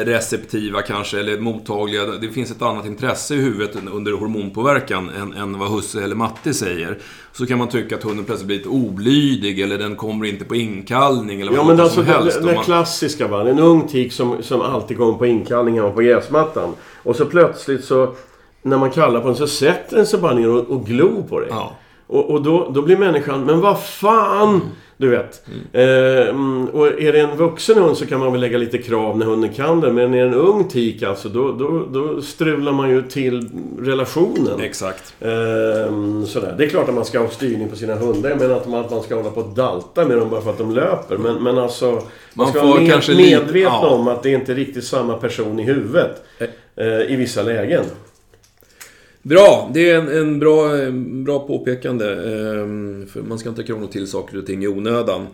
receptiva 0.05 0.81
kanske, 0.81 1.19
eller 1.19 1.37
mottagliga. 1.39 2.05
Det 2.05 2.29
finns 2.29 2.51
ett 2.51 2.61
annat 2.61 2.85
intresse 2.85 3.35
i 3.35 3.37
huvudet 3.37 3.75
under 3.91 4.11
hormonpåverkan 4.11 5.09
än, 5.09 5.33
än 5.33 5.59
vad 5.59 5.69
Husse 5.71 6.03
eller 6.03 6.15
Matte 6.15 6.53
säger. 6.53 6.97
Så 7.33 7.45
kan 7.45 7.57
man 7.57 7.67
tycka 7.69 7.95
att 7.95 8.03
hunden 8.03 8.25
plötsligt 8.25 8.47
blir 8.47 8.57
lite 8.57 8.69
oblydig, 8.69 9.59
eller 9.59 9.77
den 9.77 9.95
kommer 9.95 10.25
inte 10.25 10.45
på 10.45 10.55
inkallning, 10.55 11.41
eller 11.41 11.51
vad, 11.51 11.59
Ja 11.59 11.63
men 11.67 11.77
vad 11.77 11.83
alltså 11.83 11.95
som 12.03 12.05
helst. 12.05 12.37
den, 12.43 12.55
man- 12.55 12.63
klassiska 12.63 13.27
va. 13.27 13.49
En 13.49 13.59
ung 13.59 13.87
tik 13.87 14.13
som, 14.13 14.43
som 14.43 14.61
alltid 14.61 14.97
kommer 14.97 15.13
på 15.13 15.25
inkallning 15.25 15.75
hemma 15.75 15.89
på 15.91 16.01
gräsmattan. 16.01 16.73
Och 17.03 17.15
så 17.15 17.25
plötsligt 17.25 17.83
så, 17.85 18.13
när 18.61 18.77
man 18.77 18.89
kallar 18.91 19.21
på 19.21 19.27
den 19.27 19.35
så 19.35 19.47
sätter 19.47 19.95
den 19.95 20.05
sig 20.05 20.19
bara 20.19 20.33
ner 20.33 20.49
och, 20.49 20.69
och 20.69 20.85
glor 20.85 21.23
på 21.29 21.39
dig. 21.39 21.49
Ja. 21.51 21.75
Och, 22.07 22.29
och 22.31 22.41
då, 22.43 22.71
då 22.73 22.81
blir 22.81 22.97
människan, 22.97 23.45
men 23.45 23.61
vad 23.61 23.83
fan! 23.83 24.61
Du 24.99 25.10
vet. 25.10 25.43
Eh, 25.73 26.29
mm, 26.29 26.65
och 26.65 26.88
är 26.88 27.13
det 27.13 27.19
en 27.19 27.38
vuxen 27.38 27.77
hund 27.77 27.97
så 27.97 28.05
kan 28.05 28.19
man 28.19 28.31
väl 28.31 28.41
lägga 28.41 28.57
lite 28.57 28.77
krav 28.77 29.17
när 29.17 29.25
hunden 29.25 29.53
kan 29.53 29.81
det. 29.81 29.91
Men 29.91 30.13
är 30.13 30.17
det 30.17 30.27
en 30.27 30.33
ung 30.33 30.67
tik 30.67 31.03
alltså, 31.03 31.29
då, 31.29 31.51
då, 31.51 31.86
då 31.91 32.21
strular 32.21 32.71
man 32.71 32.89
ju 32.89 33.01
till 33.01 33.49
relationen. 33.79 34.60
Exakt. 34.62 35.13
Ehm, 35.21 36.25
sådär. 36.25 36.55
Det 36.57 36.65
är 36.65 36.69
klart 36.69 36.89
att 36.89 36.95
man 36.95 37.05
ska 37.05 37.19
ha 37.19 37.29
styrning 37.29 37.69
på 37.69 37.75
sina 37.75 37.95
hundar. 37.95 38.29
Jag 38.29 38.39
menar 38.39 38.55
inte 38.55 38.75
att 38.75 38.91
man 38.91 39.03
ska 39.03 39.15
hålla 39.15 39.29
på 39.29 39.41
och 39.41 39.53
dalta 39.55 40.05
med 40.05 40.17
dem 40.17 40.29
bara 40.29 40.41
för 40.41 40.49
att 40.49 40.57
de 40.57 40.71
löper. 40.71 41.17
Men, 41.17 41.43
men 41.43 41.57
alltså... 41.57 41.91
Man, 41.91 42.01
Man 42.33 42.47
ska 42.47 42.63
vara 42.65 42.81
med, 42.81 43.17
medveten 43.17 43.62
ja. 43.62 43.88
om 43.88 44.07
att 44.07 44.23
det 44.23 44.29
är 44.29 44.36
inte 44.36 44.53
riktigt 44.53 44.83
samma 44.83 45.13
person 45.17 45.60
i 45.60 45.63
huvudet. 45.63 46.23
eh, 46.75 46.86
I 46.86 47.15
vissa 47.15 47.43
lägen. 47.43 47.83
Bra, 49.27 49.69
det 49.73 49.89
är 49.89 49.97
en, 49.97 50.07
en 50.07 50.39
bra, 50.39 50.77
en 50.77 51.23
bra 51.23 51.47
påpekande. 51.47 52.05
ehm, 52.05 53.07
för 53.07 53.21
man 53.21 53.39
ska 53.39 53.49
inte 53.49 53.63
krångla 53.63 53.87
till 53.87 54.07
saker 54.07 54.37
och 54.37 54.45
ting 54.45 54.63
i 54.63 54.67
onödan. 54.67 55.27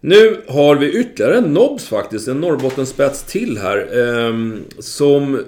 Nu 0.00 0.36
har 0.48 0.76
vi 0.76 1.00
ytterligare 1.00 1.38
en 1.38 1.54
nobs 1.54 1.88
faktiskt, 1.88 2.28
en 2.28 2.40
Norrbottenspets 2.40 3.22
till 3.22 3.58
här. 3.58 3.88
ehm, 3.98 4.64
som 4.78 5.40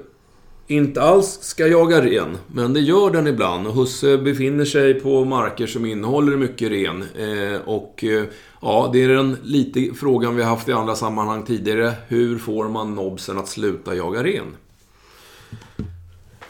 inte 0.67 1.03
alls 1.03 1.39
ska 1.43 1.67
jaga 1.67 2.05
ren, 2.05 2.39
men 2.47 2.73
det 2.73 2.81
gör 2.81 3.11
den 3.11 3.27
ibland. 3.27 3.67
Och 3.67 3.75
Husse 3.75 4.19
befinner 4.19 4.65
sig 4.65 4.95
på 4.95 5.25
marker 5.25 5.67
som 5.67 5.87
innehåller 5.87 6.37
mycket 6.37 6.71
ren. 6.71 7.05
Ehm, 7.19 7.61
och 7.65 8.05
eh, 8.05 8.25
ja, 8.63 8.91
det 8.93 9.05
är 9.05 9.09
den 9.09 9.37
lite 9.43 9.95
frågan 9.95 10.37
vi 10.37 10.43
har 10.43 10.51
haft 10.51 10.69
i 10.69 10.73
andra 10.73 10.95
sammanhang 10.95 11.43
tidigare. 11.43 11.93
Hur 12.09 12.39
får 12.39 12.69
man 12.69 12.95
nobsen 12.95 13.39
att 13.39 13.49
sluta 13.49 13.95
jaga 13.95 14.25
ren? 14.25 14.57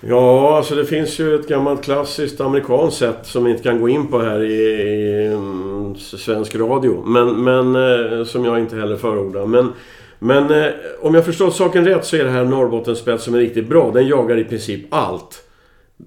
Ja, 0.00 0.56
alltså 0.56 0.74
det 0.74 0.84
finns 0.84 1.18
ju 1.18 1.34
ett 1.34 1.48
gammalt 1.48 1.84
klassiskt 1.84 2.40
amerikanskt 2.40 2.98
sätt 2.98 3.18
som 3.22 3.44
vi 3.44 3.50
inte 3.50 3.62
kan 3.62 3.80
gå 3.80 3.88
in 3.88 4.06
på 4.06 4.22
här 4.22 4.42
i, 4.42 4.54
i 4.54 5.26
mm, 5.26 5.94
svensk 5.96 6.54
radio. 6.54 7.02
Men, 7.06 7.44
men 7.44 7.76
eh, 7.76 8.24
som 8.24 8.44
jag 8.44 8.58
inte 8.58 8.76
heller 8.76 8.96
förordar. 8.96 9.46
Men, 9.46 9.72
men 10.18 10.50
eh, 10.50 10.70
om 11.00 11.14
jag 11.14 11.24
förstår 11.24 11.50
saken 11.50 11.84
rätt 11.84 12.04
så 12.04 12.16
är 12.16 12.24
det 12.24 12.30
här 12.30 12.44
Norrbottenspets 12.44 13.24
som 13.24 13.34
är 13.34 13.38
riktigt 13.38 13.68
bra. 13.68 13.90
Den 13.94 14.08
jagar 14.08 14.38
i 14.38 14.44
princip 14.44 14.80
allt. 14.90 15.45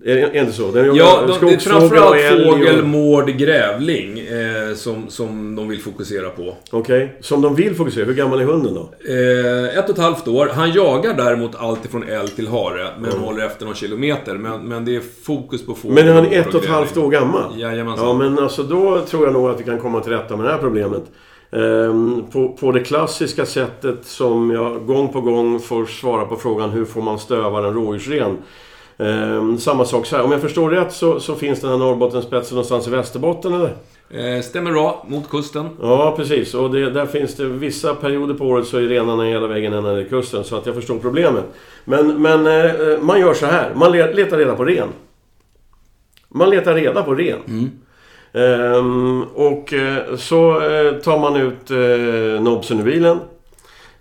Är 0.06 0.16
det 0.16 0.40
inte 0.40 0.52
så? 0.54 0.72
Den 0.72 0.96
Ja, 0.96 1.24
de, 1.28 1.46
det 1.48 1.52
är 1.54 1.56
och 1.56 1.62
framförallt 1.62 2.16
och- 2.46 2.54
fågel, 2.54 2.84
mård, 2.86 3.30
grävling 3.38 4.20
eh, 4.20 4.76
som, 4.76 5.10
som 5.10 5.56
de 5.56 5.68
vill 5.68 5.82
fokusera 5.82 6.30
på. 6.30 6.56
Okej, 6.72 7.18
som 7.22 7.42
de 7.42 7.56
vill 7.56 7.76
fokusera. 7.76 8.06
Hur 8.06 8.14
gammal 8.14 8.40
är 8.42 8.46
hunden 8.46 8.74
då? 8.74 8.90
Eh, 9.14 9.78
ett 9.80 9.90
och 9.90 9.96
ett 9.96 10.02
halvt 10.02 10.28
år. 10.28 10.52
Han 10.54 10.72
jagar 10.72 11.14
däremot 11.14 11.56
allt 11.56 11.86
ifrån 11.86 12.04
älg 12.04 12.28
till 12.28 12.48
hare, 12.48 12.88
men 13.00 13.12
håller 13.12 13.46
efter 13.46 13.66
någon 13.66 13.76
kilometer. 13.76 14.34
Men, 14.36 14.62
men 14.62 14.86
det 14.86 14.96
är 14.96 15.02
fokus 15.24 15.66
på 15.66 15.74
fågel, 15.76 15.96
Men 15.96 16.08
han 16.16 16.26
är 16.26 16.30
mård 16.30 16.34
ett 16.48 16.56
och 16.56 16.64
ett 16.64 16.70
halvt 16.70 16.98
år 16.98 17.10
gammal? 17.10 17.60
Jajamensan. 17.60 18.08
Ja, 18.08 18.14
men 18.14 18.40
alltså 18.40 18.64
då 18.64 19.02
tror 19.06 19.24
jag 19.26 19.34
nog 19.34 19.50
att 19.50 19.60
vi 19.60 19.64
kan 19.64 19.80
komma 19.80 20.00
till 20.00 20.12
rätta 20.12 20.36
med 20.36 20.46
det 20.46 20.52
här 20.52 20.60
problemet. 20.60 21.04
Ehm, 21.52 22.24
på, 22.32 22.50
på 22.50 22.72
det 22.72 22.80
klassiska 22.80 23.46
sättet 23.46 24.06
som 24.06 24.52
jag 24.52 24.86
gång 24.86 25.08
på 25.14 25.22
gång 25.22 25.60
får 25.60 25.86
svara 25.86 26.26
på 26.26 26.36
frågan 26.36 26.70
hur 26.70 26.86
får 26.86 27.02
man 27.02 27.20
stöva 27.20 27.68
en 27.68 27.74
rådjursren? 27.74 28.38
Ehm, 29.00 29.58
samma 29.58 29.86
sak 29.86 30.06
så 30.06 30.16
här. 30.16 30.24
Om 30.24 30.32
jag 30.32 30.42
förstår 30.42 30.70
rätt 30.70 30.94
så, 30.94 31.20
så 31.20 31.36
finns 31.36 31.62
den 31.62 31.70
här 31.70 31.78
Norrbottenspetsen 31.78 32.56
någonstans 32.56 32.88
i 32.88 32.90
Västerbotten 32.90 33.54
eller? 33.54 33.74
Eh, 34.12 34.42
stämmer 34.42 34.72
bra, 34.72 35.06
mot 35.10 35.30
kusten. 35.30 35.70
Ja, 35.82 36.14
precis. 36.18 36.54
Och 36.54 36.72
det, 36.72 36.90
där 36.90 37.06
finns 37.06 37.36
det 37.36 37.46
vissa 37.46 37.96
perioder 37.96 38.34
på 38.34 38.46
året 38.46 38.68
så 38.68 38.78
är 38.78 38.82
renarna 38.82 39.24
hela 39.24 39.48
vägen 39.48 39.74
ända 39.74 39.92
ner 39.94 40.02
till 40.02 40.10
kusten. 40.10 40.44
Så 40.44 40.56
att 40.58 40.66
jag 40.66 40.76
förstår 40.76 41.00
problemet. 41.00 41.44
Men, 41.86 42.22
men 42.22 42.48
eh, 42.48 42.72
man 43.02 43.20
gör 43.20 43.34
så 43.34 43.46
här. 43.46 43.72
Man 43.76 43.92
le- 43.92 44.14
letar 44.14 44.38
reda 44.38 44.56
på 44.56 44.66
ren. 44.66 44.88
Man 46.30 46.50
letar 46.50 46.74
reda 46.74 47.04
på 47.04 47.16
ren. 47.16 47.72
Ehm, 48.34 49.24
och 49.24 49.74
eh, 49.74 50.16
så 50.16 50.62
eh, 50.62 50.94
tar 50.94 51.20
man 51.20 51.36
ut 51.36 51.72
eh, 51.72 52.42
nobsen 52.44 52.80
ur 52.80 52.84
bilen. 52.84 53.18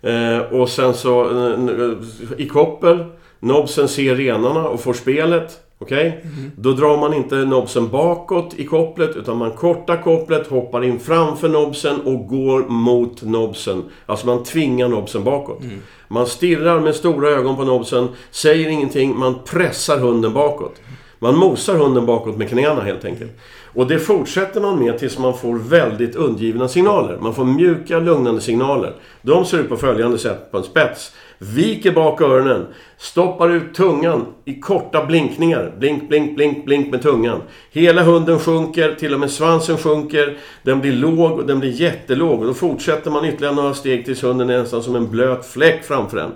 Eh, 0.01 0.39
och 0.61 0.69
sen 0.69 0.93
så 0.93 1.21
eh, 1.25 1.93
i 2.37 2.47
koppel. 2.47 3.05
Nobsen 3.39 3.87
ser 3.87 4.15
renarna 4.15 4.67
och 4.67 4.79
får 4.79 4.93
spelet. 4.93 5.59
Okej? 5.81 6.25
Då 6.55 6.71
drar 6.71 6.97
man 6.97 7.13
inte 7.13 7.35
nobsen 7.35 7.89
bakåt 7.89 8.53
i 8.57 8.65
kopplet 8.65 9.15
utan 9.15 9.37
man 9.37 9.51
kortar 9.51 10.01
kopplet, 10.03 10.47
hoppar 10.47 10.83
in 10.83 10.99
framför 10.99 11.49
nobsen 11.49 12.01
och 12.01 12.27
går 12.27 12.61
mot 12.69 13.21
nobsen. 13.21 13.83
Alltså 14.05 14.27
man 14.27 14.43
tvingar 14.43 14.87
nobsen 14.87 15.23
bakåt. 15.23 15.61
Man 16.07 16.27
stirrar 16.27 16.79
med 16.79 16.95
stora 16.95 17.29
ögon 17.29 17.55
på 17.55 17.63
nobsen, 17.63 18.07
säger 18.31 18.69
ingenting, 18.69 19.19
man 19.19 19.35
pressar 19.45 19.97
hunden 19.97 20.33
bakåt. 20.33 20.75
Man 21.19 21.35
mosar 21.37 21.75
hunden 21.75 22.05
bakåt 22.05 22.37
med 22.37 22.49
knäna 22.49 22.81
helt 22.81 23.05
enkelt. 23.05 23.31
Och 23.73 23.87
det 23.87 23.99
fortsätter 23.99 24.61
man 24.61 24.79
med 24.79 24.99
tills 24.99 25.19
man 25.19 25.37
får 25.37 25.55
väldigt 25.55 26.15
undgivna 26.15 26.67
signaler. 26.67 27.17
Man 27.21 27.35
får 27.35 27.45
mjuka, 27.45 27.99
lugnande 27.99 28.41
signaler. 28.41 28.93
De 29.21 29.45
ser 29.45 29.59
ut 29.59 29.69
på 29.69 29.77
följande 29.77 30.17
sätt 30.17 30.51
på 30.51 30.57
en 30.57 30.63
spets. 30.63 31.11
Viker 31.41 31.91
bak 31.91 32.21
öronen. 32.21 32.65
Stoppar 32.97 33.49
ut 33.49 33.73
tungan 33.73 34.25
i 34.45 34.59
korta 34.59 35.05
blinkningar. 35.05 35.73
Blink, 35.79 36.09
blink, 36.09 36.35
blink, 36.35 36.65
blink 36.65 36.91
med 36.91 37.01
tungan. 37.01 37.41
Hela 37.71 38.03
hunden 38.03 38.39
sjunker, 38.39 38.95
till 38.95 39.13
och 39.13 39.19
med 39.19 39.31
svansen 39.31 39.77
sjunker. 39.77 40.37
Den 40.63 40.81
blir 40.81 40.91
låg 40.91 41.39
och 41.39 41.45
den 41.45 41.59
blir 41.59 41.81
jättelåg. 41.81 42.39
Och 42.39 42.45
då 42.45 42.53
fortsätter 42.53 43.11
man 43.11 43.25
ytterligare 43.25 43.55
några 43.55 43.73
steg 43.73 44.05
tills 44.05 44.23
hunden 44.23 44.49
är 44.49 44.61
nästan 44.61 44.83
som 44.83 44.95
en 44.95 45.09
blöt 45.09 45.45
fläck 45.45 45.83
framför 45.83 46.17
en. 46.17 46.31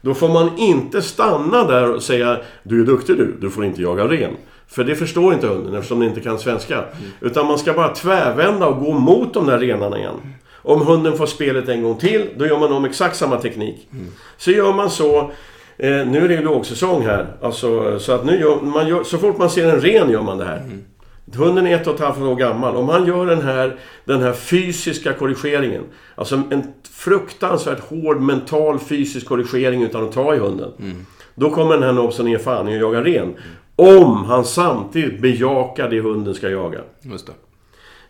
Då 0.00 0.14
får 0.14 0.28
man 0.28 0.58
inte 0.58 1.02
stanna 1.02 1.64
där 1.64 1.94
och 1.94 2.02
säga 2.02 2.38
Du 2.62 2.80
är 2.80 2.86
duktig 2.86 3.16
du, 3.16 3.36
du 3.40 3.50
får 3.50 3.64
inte 3.64 3.82
jaga 3.82 4.04
ren. 4.04 4.36
För 4.68 4.84
det 4.84 4.96
förstår 4.96 5.34
inte 5.34 5.46
hunden 5.46 5.74
eftersom 5.74 6.00
den 6.00 6.08
inte 6.08 6.20
kan 6.20 6.38
svenska. 6.38 6.84
Utan 7.20 7.46
man 7.46 7.58
ska 7.58 7.72
bara 7.72 7.88
tvärvända 7.88 8.66
och 8.66 8.84
gå 8.84 8.92
mot 8.92 9.34
de 9.34 9.46
där 9.46 9.58
renarna 9.58 9.98
igen. 9.98 10.14
Om 10.64 10.86
hunden 10.86 11.16
får 11.16 11.26
spelet 11.26 11.68
en 11.68 11.82
gång 11.82 11.96
till, 11.98 12.26
då 12.36 12.46
gör 12.46 12.58
man 12.58 12.72
om 12.72 12.84
exakt 12.84 13.16
samma 13.16 13.36
teknik. 13.36 13.88
Så 14.36 14.50
gör 14.50 14.72
man 14.72 14.90
så 14.90 15.18
eh, 15.76 16.06
nu 16.06 16.24
är 16.24 16.28
det 16.28 16.34
ju 16.34 16.42
lågsäsong 16.42 17.02
här. 17.02 17.26
Alltså, 17.42 17.98
så 17.98 18.12
att 18.12 18.24
nu 18.24 18.40
gör, 18.40 18.60
man 18.60 18.88
gör, 18.88 19.04
så 19.04 19.18
fort 19.18 19.38
man 19.38 19.50
ser 19.50 19.68
en 19.68 19.80
ren 19.80 20.10
gör 20.10 20.22
man 20.22 20.38
det 20.38 20.44
här. 20.44 20.62
Hunden 21.34 21.66
är 21.66 21.74
ett 21.76 21.86
och 21.86 21.94
ett 21.94 22.00
halvt 22.00 22.18
år 22.18 22.36
gammal. 22.36 22.76
Om 22.76 22.88
han 22.88 23.06
gör 23.06 23.26
den 23.26 23.42
här, 23.42 23.76
den 24.04 24.22
här 24.22 24.32
fysiska 24.32 25.12
korrigeringen. 25.12 25.82
Alltså 26.14 26.42
en 26.50 26.62
fruktansvärt 26.92 27.80
hård 27.80 28.20
mental 28.20 28.78
fysisk 28.78 29.26
korrigering 29.26 29.82
utan 29.82 30.04
att 30.04 30.12
ta 30.12 30.34
i 30.34 30.38
hunden. 30.38 30.70
Då 31.34 31.50
kommer 31.50 31.74
den 31.74 31.82
här 31.82 31.92
nobsen 31.92 32.26
ge 32.26 32.38
fan 32.38 32.68
i 32.68 32.74
att 32.74 32.80
jaga 32.80 33.04
ren. 33.04 33.34
Om 33.76 34.24
han 34.24 34.44
samtidigt 34.44 35.20
bejakar 35.22 35.90
det 35.90 36.00
hunden 36.00 36.34
ska 36.34 36.50
jaga. 36.50 36.80
Just 37.02 37.26
det. 37.26 37.32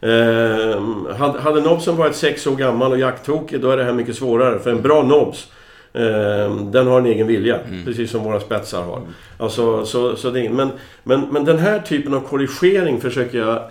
Eh, 0.04 0.80
hade, 1.16 1.40
hade 1.40 1.60
nobsen 1.60 1.96
varit 1.96 2.16
sex 2.16 2.46
år 2.46 2.56
gammal 2.56 2.92
och 2.92 2.98
jakttokig, 2.98 3.60
då 3.60 3.70
är 3.70 3.76
det 3.76 3.84
här 3.84 3.92
mycket 3.92 4.16
svårare. 4.16 4.58
För 4.58 4.70
en 4.70 4.82
bra 4.82 5.02
nobs, 5.02 5.52
eh, 5.92 6.56
den 6.56 6.86
har 6.86 6.98
en 7.00 7.06
egen 7.06 7.26
vilja. 7.26 7.58
Precis 7.84 8.10
som 8.10 8.24
våra 8.24 8.40
spetsar 8.40 8.82
har. 8.82 9.02
Alltså, 9.38 9.86
så, 9.86 10.16
så 10.16 10.30
det, 10.30 10.50
men, 10.50 10.70
men, 11.02 11.20
men 11.20 11.44
den 11.44 11.58
här 11.58 11.78
typen 11.80 12.14
av 12.14 12.20
korrigering 12.20 13.00
försöker 13.00 13.38
jag 13.38 13.62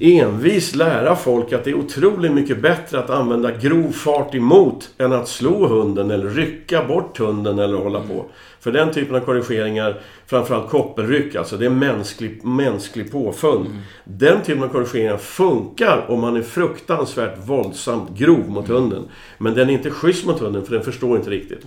envis 0.00 0.74
lära 0.74 1.16
folk 1.16 1.52
att 1.52 1.64
det 1.64 1.70
är 1.70 1.74
otroligt 1.74 2.32
mycket 2.32 2.62
bättre 2.62 2.98
att 2.98 3.10
använda 3.10 3.50
grov 3.50 3.92
fart 3.92 4.34
emot 4.34 4.90
än 4.98 5.12
att 5.12 5.28
slå 5.28 5.66
hunden 5.66 6.10
eller 6.10 6.28
rycka 6.28 6.84
bort 6.84 7.18
hunden 7.18 7.58
eller 7.58 7.76
hålla 7.76 8.00
på. 8.00 8.24
För 8.60 8.72
den 8.72 8.92
typen 8.92 9.16
av 9.16 9.20
korrigeringar, 9.20 10.00
framförallt 10.26 10.70
koppelryck, 10.70 11.34
alltså 11.34 11.56
det 11.56 11.66
är 11.66 11.70
mänsklig, 11.70 12.44
mänsklig 12.44 13.12
påfund. 13.12 13.66
Den 14.04 14.42
typen 14.42 14.62
av 14.62 14.68
korrigeringar 14.68 15.16
funkar 15.16 16.10
om 16.10 16.20
man 16.20 16.36
är 16.36 16.42
fruktansvärt 16.42 17.38
våldsamt 17.48 18.18
grov 18.18 18.50
mot 18.50 18.68
hunden. 18.68 19.08
Men 19.38 19.54
den 19.54 19.70
är 19.70 19.72
inte 19.72 19.90
schysst 19.90 20.26
mot 20.26 20.40
hunden 20.40 20.64
för 20.64 20.74
den 20.74 20.84
förstår 20.84 21.16
inte 21.16 21.30
riktigt. 21.30 21.66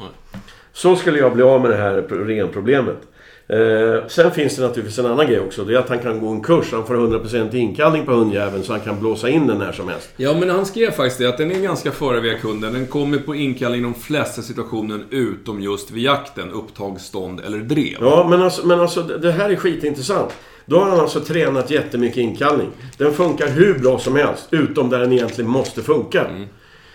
Så 0.73 0.95
skulle 0.95 1.19
jag 1.19 1.33
bli 1.33 1.43
av 1.43 1.61
med 1.61 1.69
det 1.71 1.77
här 1.77 2.01
renproblemet. 2.01 2.97
Eh, 3.47 4.07
sen 4.07 4.31
finns 4.31 4.55
det 4.55 4.61
naturligtvis 4.61 4.99
en 4.99 5.05
annan 5.05 5.27
grej 5.27 5.39
också. 5.39 5.63
Det 5.63 5.73
är 5.73 5.77
att 5.77 5.89
han 5.89 5.99
kan 5.99 6.19
gå 6.19 6.27
en 6.29 6.41
kurs. 6.41 6.71
Han 6.71 6.85
får 6.85 6.95
100% 6.95 7.55
inkallning 7.55 8.05
på 8.05 8.11
hundjäveln 8.11 8.63
så 8.63 8.71
han 8.71 8.81
kan 8.81 8.99
blåsa 8.99 9.29
in 9.29 9.47
den 9.47 9.57
när 9.57 9.71
som 9.71 9.87
helst. 9.87 10.09
Ja, 10.17 10.33
men 10.39 10.49
han 10.49 10.65
skrev 10.65 10.91
faktiskt 10.91 11.19
det, 11.19 11.29
att 11.29 11.37
den 11.37 11.51
är 11.51 11.59
ganska 11.59 11.91
före 11.91 12.19
via 12.19 12.37
kunden. 12.37 12.73
Den 12.73 12.87
kommer 12.87 13.17
på 13.17 13.35
inkallning 13.35 13.79
i 13.79 13.83
de 13.83 13.93
flesta 13.93 14.41
situationer 14.41 15.03
utom 15.09 15.61
just 15.61 15.91
vid 15.91 16.03
jakten, 16.03 16.51
upptag, 16.51 17.01
stånd 17.01 17.41
eller 17.45 17.57
drev. 17.57 17.97
Ja, 18.01 18.27
men 18.29 18.41
alltså, 18.41 18.67
men 18.67 18.79
alltså 18.79 19.01
det 19.01 19.31
här 19.31 19.49
är 19.49 19.55
skitintressant. 19.55 20.33
Då 20.65 20.79
har 20.79 20.89
han 20.89 20.99
alltså 20.99 21.19
tränat 21.19 21.71
jättemycket 21.71 22.17
inkallning. 22.17 22.69
Den 22.97 23.13
funkar 23.13 23.47
hur 23.47 23.79
bra 23.79 23.99
som 23.99 24.15
helst, 24.15 24.47
utom 24.51 24.89
där 24.89 24.99
den 24.99 25.13
egentligen 25.13 25.49
måste 25.49 25.81
funka. 25.81 26.27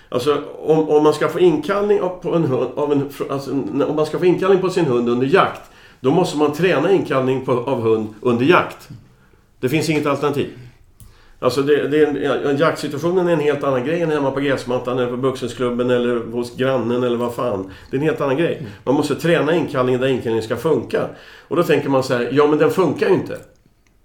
Alltså 0.09 0.43
om, 0.59 0.89
om 0.89 1.03
man 1.03 1.15
ska 1.15 1.29
få 1.29 1.41
inkallning 1.41 2.01
av, 2.01 2.09
på 2.09 2.35
en 2.35 2.45
hund, 2.45 2.71
av 2.75 2.93
en, 2.93 3.09
alltså, 3.31 3.51
om 3.51 3.93
man 3.97 4.07
ska 4.07 4.19
få 4.19 4.25
inkallning 4.25 4.61
på 4.61 4.71
sin 4.71 4.85
hund 4.85 5.09
under 5.09 5.27
jakt, 5.27 5.71
då 6.01 6.11
måste 6.11 6.37
man 6.39 6.53
träna 6.53 6.93
inkallning 6.93 7.45
på, 7.45 7.53
av 7.53 7.81
hund 7.81 8.15
under 8.21 8.45
jakt. 8.47 8.89
Det 9.61 9.69
finns 9.69 9.89
inget 9.89 10.07
alternativ. 10.07 10.51
Alltså 11.41 11.63
det, 11.63 11.89
det 11.89 11.99
är 11.99 12.07
en, 12.07 12.17
ja, 12.23 12.53
jaktsituationen 12.53 13.29
är 13.29 13.33
en 13.33 13.41
helt 13.41 13.65
annan 13.65 13.85
grej 13.85 14.03
än 14.03 14.11
hemma 14.11 14.31
på 14.31 14.41
gräsmattan 14.41 14.99
eller 14.99 15.11
på 15.11 15.17
Buxensklubben 15.17 15.91
eller 15.91 16.33
hos 16.33 16.57
grannen 16.57 17.03
eller 17.03 17.17
vad 17.17 17.35
fan. 17.35 17.71
Det 17.91 17.97
är 17.97 18.01
en 18.01 18.07
helt 18.07 18.21
annan 18.21 18.37
grej. 18.37 18.67
Man 18.85 18.95
måste 18.95 19.15
träna 19.15 19.55
inkallningen 19.55 20.01
där 20.01 20.09
inkallningen 20.09 20.43
ska 20.43 20.57
funka. 20.57 21.09
Och 21.49 21.57
då 21.57 21.63
tänker 21.63 21.89
man 21.89 22.03
så 22.03 22.15
här, 22.15 22.29
ja 22.33 22.47
men 22.47 22.59
den 22.59 22.71
funkar 22.71 23.09
ju 23.09 23.15
inte. 23.15 23.39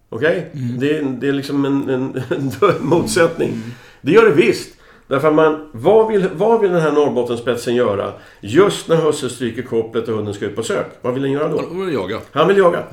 Okej? 0.09 0.49
Det, 0.79 1.01
det 1.01 1.27
är 1.27 1.33
liksom 1.33 1.65
en, 1.65 1.89
en, 1.89 2.23
en 2.29 2.51
motsättning. 2.79 3.63
Det 4.01 4.11
gör 4.11 4.25
det 4.25 4.35
visst. 4.35 4.69
Därför 5.07 5.27
att 5.27 5.35
man, 5.35 5.69
vad 5.71 6.07
vill, 6.07 6.27
vad 6.35 6.61
vill 6.61 6.71
den 6.71 6.81
här 6.81 6.91
Norrbottenspetsen 6.91 7.75
göra 7.75 8.11
just 8.41 8.87
när 8.87 8.95
husse 8.95 9.29
stryker 9.29 9.61
kopplet 9.61 10.07
och 10.07 10.15
hunden 10.15 10.33
ska 10.33 10.45
ut 10.45 10.55
på 10.55 10.63
sök? 10.63 10.85
Vad 11.01 11.13
vill 11.13 11.23
den 11.23 11.31
göra 11.31 11.47
då? 11.47 11.57
Då 11.57 11.79
vill 11.79 11.93
jag 11.93 12.03
jaga. 12.03 12.19
Han 12.31 12.47
vill 12.47 12.57
jaga. 12.57 12.83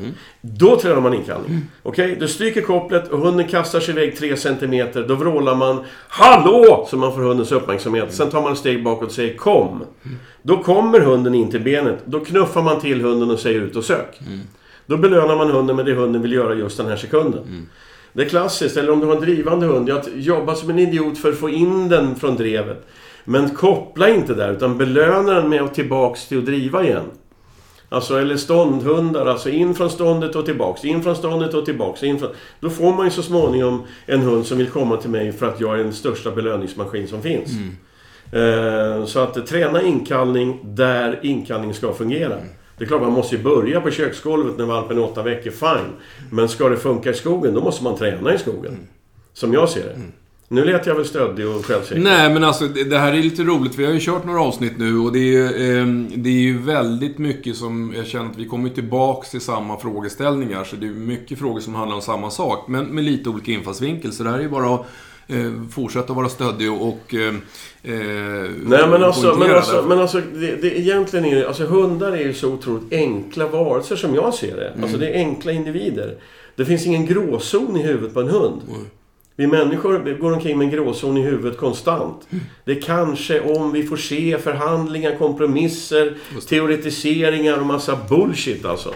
Då 0.40 0.76
tränar 0.76 1.00
man 1.00 1.14
inkallning. 1.14 1.60
Okej, 1.82 2.16
du 2.20 2.28
stryker 2.28 2.60
kopplet 2.60 3.08
och 3.08 3.18
hunden 3.18 3.48
kastar 3.48 3.80
sig 3.80 3.94
iväg 3.94 4.18
3 4.18 4.36
cm. 4.36 4.88
Då 5.08 5.14
vrålar 5.14 5.54
man 5.54 5.84
Hallå! 6.08 6.86
Så 6.90 6.96
man 6.96 7.14
får 7.14 7.20
hundens 7.20 7.52
uppmärksamhet. 7.52 8.14
Sen 8.14 8.30
tar 8.30 8.42
man 8.42 8.52
ett 8.52 8.58
steg 8.58 8.84
bakåt 8.84 9.08
och 9.08 9.12
säger 9.14 9.36
Kom. 9.36 9.84
Då 10.42 10.62
kommer 10.62 11.00
hunden 11.00 11.34
in 11.34 11.50
till 11.50 11.60
benet. 11.60 11.98
Då 12.04 12.20
knuffar 12.20 12.62
man 12.62 12.80
till 12.80 13.00
hunden 13.00 13.30
och 13.30 13.38
säger 13.38 13.60
ut 13.60 13.76
och 13.76 13.84
sök. 13.84 14.20
Då 14.86 14.96
belönar 14.96 15.36
man 15.36 15.50
hunden 15.50 15.76
med 15.76 15.86
det 15.86 15.94
hunden 15.94 16.22
vill 16.22 16.32
göra 16.32 16.54
just 16.54 16.76
den 16.76 16.86
här 16.86 16.96
sekunden. 16.96 17.68
Det 18.12 18.22
är 18.22 18.28
klassiskt. 18.28 18.76
Eller 18.76 18.92
om 18.92 19.00
du 19.00 19.06
har 19.06 19.14
en 19.14 19.20
drivande 19.20 19.66
hund. 19.66 19.88
Jag 19.88 20.02
jobbar 20.14 20.54
som 20.54 20.70
en 20.70 20.78
idiot 20.78 21.18
för 21.18 21.28
att 21.28 21.38
få 21.38 21.48
in 21.48 21.88
den 21.88 22.16
från 22.16 22.36
drevet. 22.36 22.86
Men 23.24 23.50
koppla 23.50 24.08
inte 24.08 24.34
där, 24.34 24.52
utan 24.52 24.78
belöna 24.78 25.34
den 25.34 25.48
med 25.48 25.62
att 25.62 25.74
tillbaks 25.74 26.28
till 26.28 26.38
att 26.38 26.46
driva 26.46 26.84
igen. 26.84 27.04
Alltså, 27.88 28.18
eller 28.18 28.36
ståndhundar, 28.36 29.26
alltså 29.26 29.50
in 29.50 29.74
från 29.74 29.90
ståndet 29.90 30.36
och 30.36 30.44
tillbaks, 30.46 30.84
in 30.84 31.02
från 31.02 31.16
ståndet 31.16 31.54
och 31.54 31.64
tillbaks. 31.64 32.02
In 32.02 32.18
från... 32.18 32.28
Då 32.60 32.70
får 32.70 32.92
man 32.92 33.04
ju 33.04 33.10
så 33.10 33.22
småningom 33.22 33.82
en 34.06 34.20
hund 34.20 34.46
som 34.46 34.58
vill 34.58 34.68
komma 34.68 34.96
till 34.96 35.10
mig 35.10 35.32
för 35.32 35.48
att 35.48 35.60
jag 35.60 35.80
är 35.80 35.84
den 35.84 35.92
största 35.92 36.30
belöningsmaskin 36.30 37.08
som 37.08 37.22
finns. 37.22 37.50
Eh, 38.32 39.04
så 39.04 39.20
att 39.20 39.46
träna 39.46 39.82
inkallning 39.82 40.60
där 40.62 41.20
inkallning 41.22 41.74
ska 41.74 41.92
fungera. 41.92 42.36
Det 42.80 42.84
är 42.84 42.88
klart, 42.88 43.02
man 43.02 43.12
måste 43.12 43.36
ju 43.36 43.42
börja 43.42 43.80
på 43.80 43.90
köksgolvet 43.90 44.58
när 44.58 44.64
valpen 44.64 44.98
är 44.98 45.04
åtta 45.04 45.22
veckor, 45.22 45.50
fine. 45.50 45.92
Men 46.30 46.48
ska 46.48 46.68
det 46.68 46.76
funka 46.76 47.10
i 47.10 47.14
skogen, 47.14 47.54
då 47.54 47.60
måste 47.60 47.84
man 47.84 47.96
träna 47.96 48.34
i 48.34 48.38
skogen. 48.38 48.78
Som 49.32 49.52
jag 49.52 49.68
ser 49.68 49.82
det. 49.82 50.00
Nu 50.48 50.64
lät 50.64 50.86
jag 50.86 50.94
väl 50.94 51.04
stöddig 51.04 51.48
och 51.48 51.66
självsäker. 51.66 52.00
Nej, 52.00 52.34
men 52.34 52.44
alltså 52.44 52.66
det 52.66 52.98
här 52.98 53.12
är 53.12 53.22
lite 53.22 53.42
roligt. 53.42 53.78
Vi 53.78 53.84
har 53.86 53.92
ju 53.92 54.00
kört 54.00 54.24
några 54.24 54.40
avsnitt 54.40 54.78
nu 54.78 54.98
och 54.98 55.12
det 55.12 55.18
är 55.18 55.22
ju, 55.22 55.44
eh, 55.44 55.86
det 56.14 56.28
är 56.28 56.42
ju 56.42 56.58
väldigt 56.58 57.18
mycket 57.18 57.56
som 57.56 57.92
jag 57.96 58.06
känner 58.06 58.30
att 58.30 58.38
vi 58.38 58.44
kommer 58.44 58.68
tillbaks 58.68 59.30
till 59.30 59.40
samma 59.40 59.76
frågeställningar. 59.76 60.64
Så 60.64 60.76
det 60.76 60.86
är 60.86 60.90
mycket 60.90 61.38
frågor 61.38 61.60
som 61.60 61.74
handlar 61.74 61.96
om 61.96 62.02
samma 62.02 62.30
sak, 62.30 62.68
men 62.68 62.84
med 62.86 63.04
lite 63.04 63.28
olika 63.28 63.52
infallsvinkel. 63.52 64.12
Så 64.12 64.22
det 64.22 64.30
här 64.30 64.38
är 64.38 64.42
ju 64.42 64.48
bara 64.48 64.74
att 64.74 64.86
fortsätta 65.72 66.12
vara 66.12 66.28
stöddig 66.28 66.72
och... 66.72 66.88
och 66.88 67.14
eh, 67.14 67.34
Nej 67.82 68.88
men 68.88 69.04
alltså, 69.04 69.34
men 69.34 69.54
alltså, 69.54 69.84
men 69.88 69.98
alltså 69.98 70.20
det, 70.34 70.56
det, 70.56 70.78
egentligen 70.78 71.24
är 71.24 71.44
alltså 71.44 71.64
hundar 71.64 72.12
är 72.12 72.24
ju 72.24 72.34
så 72.34 72.52
otroligt 72.52 72.92
enkla 72.92 73.46
varelser 73.46 73.96
som 73.96 74.14
jag 74.14 74.34
ser 74.34 74.56
det. 74.56 74.82
Alltså 74.82 74.96
det 74.96 75.08
är 75.08 75.14
enkla 75.14 75.52
individer. 75.52 76.16
Det 76.56 76.64
finns 76.64 76.86
ingen 76.86 77.06
gråzon 77.06 77.76
i 77.76 77.82
huvudet 77.82 78.14
på 78.14 78.20
en 78.20 78.28
hund. 78.28 78.60
Vi 79.36 79.46
människor 79.46 80.18
går 80.20 80.32
omkring 80.32 80.58
med 80.58 80.64
en 80.64 80.70
gråzon 80.70 81.16
i 81.16 81.22
huvudet 81.22 81.58
konstant. 81.58 82.28
Det 82.64 82.72
är 82.72 82.80
kanske 82.80 83.40
om 83.40 83.72
vi 83.72 83.82
får 83.82 83.96
se 83.96 84.38
förhandlingar, 84.38 85.16
kompromisser, 85.16 86.14
teoretiseringar 86.48 87.58
och 87.58 87.66
massa 87.66 87.98
bullshit 88.08 88.64
alltså. 88.64 88.94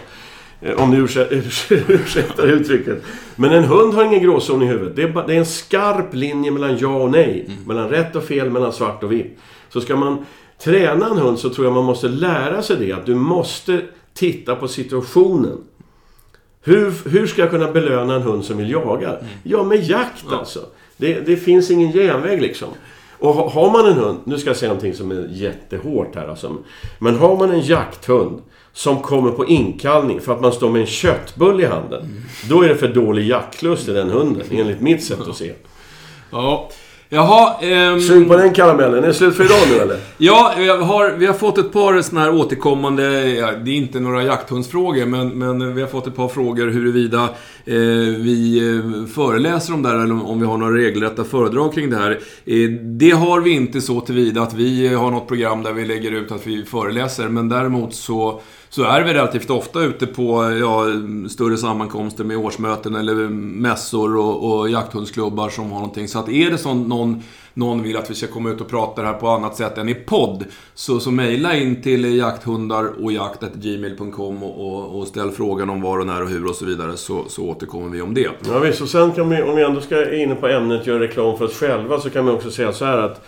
Eh, 0.61 0.83
Om 0.83 0.91
ni 0.91 0.97
ursäktar, 0.97 1.35
ursäktar 1.91 2.47
uttrycket. 2.47 3.03
Men 3.35 3.51
en 3.51 3.63
hund 3.63 3.93
har 3.93 4.03
ingen 4.03 4.23
gråzon 4.23 4.61
i 4.61 4.65
huvudet. 4.65 4.95
Det 4.95 5.03
är, 5.03 5.09
bara, 5.09 5.27
det 5.27 5.33
är 5.33 5.37
en 5.37 5.45
skarp 5.45 6.13
linje 6.13 6.51
mellan 6.51 6.77
ja 6.77 6.95
och 6.95 7.11
nej. 7.11 7.49
Mellan 7.65 7.89
rätt 7.89 8.15
och 8.15 8.23
fel, 8.23 8.49
mellan 8.49 8.73
svart 8.73 9.03
och 9.03 9.11
vitt. 9.11 9.37
Så 9.69 9.81
ska 9.81 9.95
man 9.95 10.25
träna 10.63 11.05
en 11.09 11.17
hund 11.17 11.39
så 11.39 11.49
tror 11.49 11.67
jag 11.67 11.73
man 11.73 11.83
måste 11.85 12.07
lära 12.07 12.61
sig 12.61 12.75
det. 12.79 12.91
Att 12.91 13.05
du 13.05 13.15
måste 13.15 13.81
titta 14.13 14.55
på 14.55 14.67
situationen. 14.67 15.57
Hur, 16.63 16.93
hur 17.09 17.27
ska 17.27 17.41
jag 17.41 17.49
kunna 17.49 17.71
belöna 17.71 18.15
en 18.15 18.21
hund 18.21 18.45
som 18.45 18.57
vill 18.57 18.71
jaga? 18.71 19.15
Ja, 19.43 19.63
med 19.63 19.83
jakt 19.83 20.25
alltså. 20.31 20.59
Det, 20.97 21.19
det 21.19 21.35
finns 21.35 21.71
ingen 21.71 21.91
genväg 21.91 22.41
liksom. 22.41 22.67
Och 23.19 23.33
har 23.33 23.71
man 23.71 23.85
en 23.85 23.97
hund, 23.97 24.19
nu 24.23 24.37
ska 24.37 24.49
jag 24.49 24.57
säga 24.57 24.69
någonting 24.69 24.93
som 24.93 25.11
är 25.11 25.27
jättehårt 25.31 26.15
här 26.15 26.27
alltså. 26.27 26.57
Men 26.99 27.19
har 27.19 27.37
man 27.37 27.51
en 27.51 27.61
jakthund 27.61 28.41
som 28.73 28.99
kommer 29.01 29.31
på 29.31 29.45
inkallning 29.45 30.21
för 30.21 30.33
att 30.33 30.41
man 30.41 30.51
står 30.51 30.69
med 30.69 30.81
en 30.81 30.87
köttbulle 30.87 31.63
i 31.63 31.65
handen. 31.65 32.25
Då 32.49 32.61
är 32.61 32.69
det 32.69 32.75
för 32.75 32.87
dålig 32.87 33.27
jaktlust 33.27 33.87
i 33.87 33.93
den 33.93 34.09
hunden, 34.09 34.43
enligt 34.51 34.81
mitt 34.81 35.03
sätt 35.03 35.21
att 35.27 35.37
se. 35.37 35.53
Ja. 36.31 36.69
Jaha, 37.15 37.53
ehm, 37.61 38.01
Sug 38.01 38.27
på 38.27 38.37
den 38.37 38.53
karamellen. 38.53 39.03
Är 39.03 39.07
det 39.07 39.13
slut 39.13 39.35
för 39.35 39.43
idag 39.45 39.57
nu 39.71 39.79
eller? 39.79 39.97
Ja, 40.17 40.53
vi 40.57 40.67
har, 40.69 41.11
vi 41.17 41.25
har 41.25 41.33
fått 41.33 41.57
ett 41.57 41.71
par 41.73 42.01
sådana 42.01 42.25
här 42.25 42.33
återkommande, 42.39 43.03
det 43.63 43.71
är 43.71 43.75
inte 43.75 43.99
några 43.99 44.23
jakthundsfrågor, 44.23 45.05
men, 45.05 45.27
men 45.29 45.75
vi 45.75 45.81
har 45.81 45.87
fått 45.87 46.07
ett 46.07 46.15
par 46.15 46.27
frågor 46.27 46.67
huruvida 46.67 47.23
eh, 47.65 47.75
vi 48.17 48.57
eh, 48.69 49.07
föreläser 49.13 49.73
om 49.73 49.81
det 49.81 49.89
här 49.89 49.95
eller 49.95 50.11
om- 50.13 50.25
om 50.25 50.39
vi 50.39 50.45
har 50.45 50.57
några 50.57 50.77
regelrätta 50.77 51.23
föredrag 51.23 51.73
kring 51.73 51.89
det 51.89 51.97
här. 51.97 52.11
Eh, 52.45 52.69
det 52.81 53.11
har 53.11 53.41
vi 53.41 53.51
inte 53.51 53.81
så 53.81 54.01
tillvida 54.01 54.41
att 54.41 54.53
vi 54.53 54.87
har 54.93 55.11
något 55.11 55.27
program 55.27 55.63
där 55.63 55.73
vi 55.73 55.85
lägger 55.85 56.11
ut 56.11 56.31
att 56.31 56.47
vi 56.47 56.65
föreläser, 56.65 57.27
men 57.29 57.49
däremot 57.49 57.93
så 57.95 58.41
så 58.75 58.83
är 58.83 59.03
vi 59.03 59.13
relativt 59.13 59.49
ofta 59.49 59.79
ute 59.79 60.07
på 60.07 60.57
ja, 60.59 60.85
större 61.29 61.57
sammankomster 61.57 62.23
med 62.23 62.37
årsmöten 62.37 62.95
eller 62.95 63.15
mässor 63.39 64.17
och, 64.17 64.59
och 64.59 64.69
jakthundsklubbar 64.69 65.49
som 65.49 65.71
har 65.71 65.79
någonting. 65.79 66.07
Så 66.07 66.19
att 66.19 66.29
är 66.29 66.51
det 66.51 66.57
så 66.57 66.73
någon, 66.73 67.23
någon 67.53 67.83
vill 67.83 67.97
att 67.97 68.11
vi 68.11 68.15
ska 68.15 68.27
komma 68.27 68.49
ut 68.49 68.61
och 68.61 68.69
prata 68.69 69.01
det 69.01 69.07
här 69.07 69.13
på 69.13 69.27
annat 69.27 69.55
sätt 69.55 69.77
än 69.77 69.89
i 69.89 69.95
podd, 69.95 70.45
så, 70.73 70.99
så 70.99 71.11
mejla 71.11 71.55
in 71.55 71.81
till 71.81 72.17
jakthundar 72.17 73.03
och 73.03 73.11
jakt.gmail.com 73.11 74.43
och, 74.43 74.67
och, 74.67 74.99
och 74.99 75.07
ställ 75.07 75.31
frågan 75.31 75.69
om 75.69 75.81
var 75.81 75.99
och 75.99 76.07
när 76.07 76.21
och 76.21 76.29
hur 76.29 76.49
och 76.49 76.55
så 76.55 76.65
vidare, 76.65 76.97
så, 76.97 77.23
så 77.27 77.43
återkommer 77.49 77.89
vi 77.89 78.01
om 78.01 78.13
det. 78.13 78.29
Ja 78.49 78.59
visst, 78.59 78.81
och 78.81 78.89
sen 78.89 79.11
kan 79.11 79.29
vi, 79.29 79.41
om 79.41 79.55
vi 79.55 79.63
ändå 79.63 79.81
ska 79.81 80.15
in 80.15 80.35
på 80.35 80.47
ämnet 80.47 80.87
göra 80.87 80.99
reklam 80.99 81.37
för 81.37 81.45
oss 81.45 81.59
själva, 81.59 81.99
så 81.99 82.09
kan 82.09 82.25
vi 82.25 82.31
också 82.31 82.51
säga 82.51 82.73
så 82.73 82.85
här 82.85 82.97
att 82.97 83.25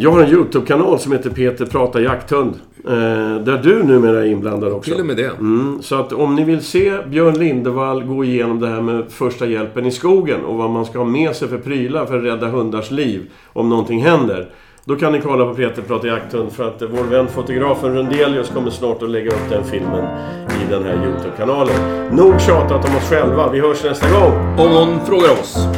jag 0.00 0.10
har 0.10 0.20
en 0.20 0.30
YouTube-kanal 0.30 0.98
som 0.98 1.12
heter 1.12 1.30
Peter 1.30 1.66
pratar 1.66 2.00
jakthund. 2.00 2.54
Eh, 2.86 3.44
där 3.44 3.60
du 3.62 3.82
numera 3.82 4.20
är 4.20 4.26
inblandad 4.26 4.72
också. 4.72 4.90
Till 4.90 5.00
och 5.00 5.06
med 5.06 5.16
det. 5.16 5.38
Mm, 5.38 5.78
så 5.82 5.94
att 5.94 6.12
om 6.12 6.34
ni 6.34 6.44
vill 6.44 6.62
se 6.62 6.98
Björn 7.06 7.38
Lindevall 7.38 8.04
gå 8.04 8.24
igenom 8.24 8.60
det 8.60 8.68
här 8.68 8.80
med 8.80 9.04
första 9.08 9.46
hjälpen 9.46 9.86
i 9.86 9.90
skogen 9.90 10.44
och 10.44 10.54
vad 10.54 10.70
man 10.70 10.84
ska 10.84 10.98
ha 10.98 11.04
med 11.04 11.36
sig 11.36 11.48
för 11.48 11.58
prylar 11.58 12.06
för 12.06 12.18
att 12.18 12.24
rädda 12.24 12.48
hundars 12.48 12.90
liv 12.90 13.30
om 13.52 13.68
någonting 13.68 14.02
händer. 14.02 14.48
Då 14.84 14.96
kan 14.96 15.12
ni 15.12 15.20
kolla 15.20 15.44
på 15.46 15.54
Peter 15.54 15.82
pratar 15.82 16.08
jakthund 16.08 16.52
för 16.52 16.68
att 16.68 16.82
vår 16.82 17.04
vän 17.04 17.26
fotografen 17.28 17.94
Rundelius 17.94 18.50
kommer 18.50 18.70
snart 18.70 19.02
att 19.02 19.10
lägga 19.10 19.30
upp 19.30 19.50
den 19.50 19.64
filmen 19.64 20.04
i 20.48 20.70
den 20.70 20.82
här 20.82 21.06
YouTube-kanalen. 21.06 21.74
Nog 22.16 22.40
tjatat 22.40 22.88
om 22.88 22.96
oss 22.96 23.10
själva. 23.10 23.50
Vi 23.50 23.60
hörs 23.60 23.84
nästa 23.84 24.10
gång. 24.10 24.32
Om 24.58 24.72
någon 24.72 25.06
frågar 25.06 25.30
oss. 25.30 25.68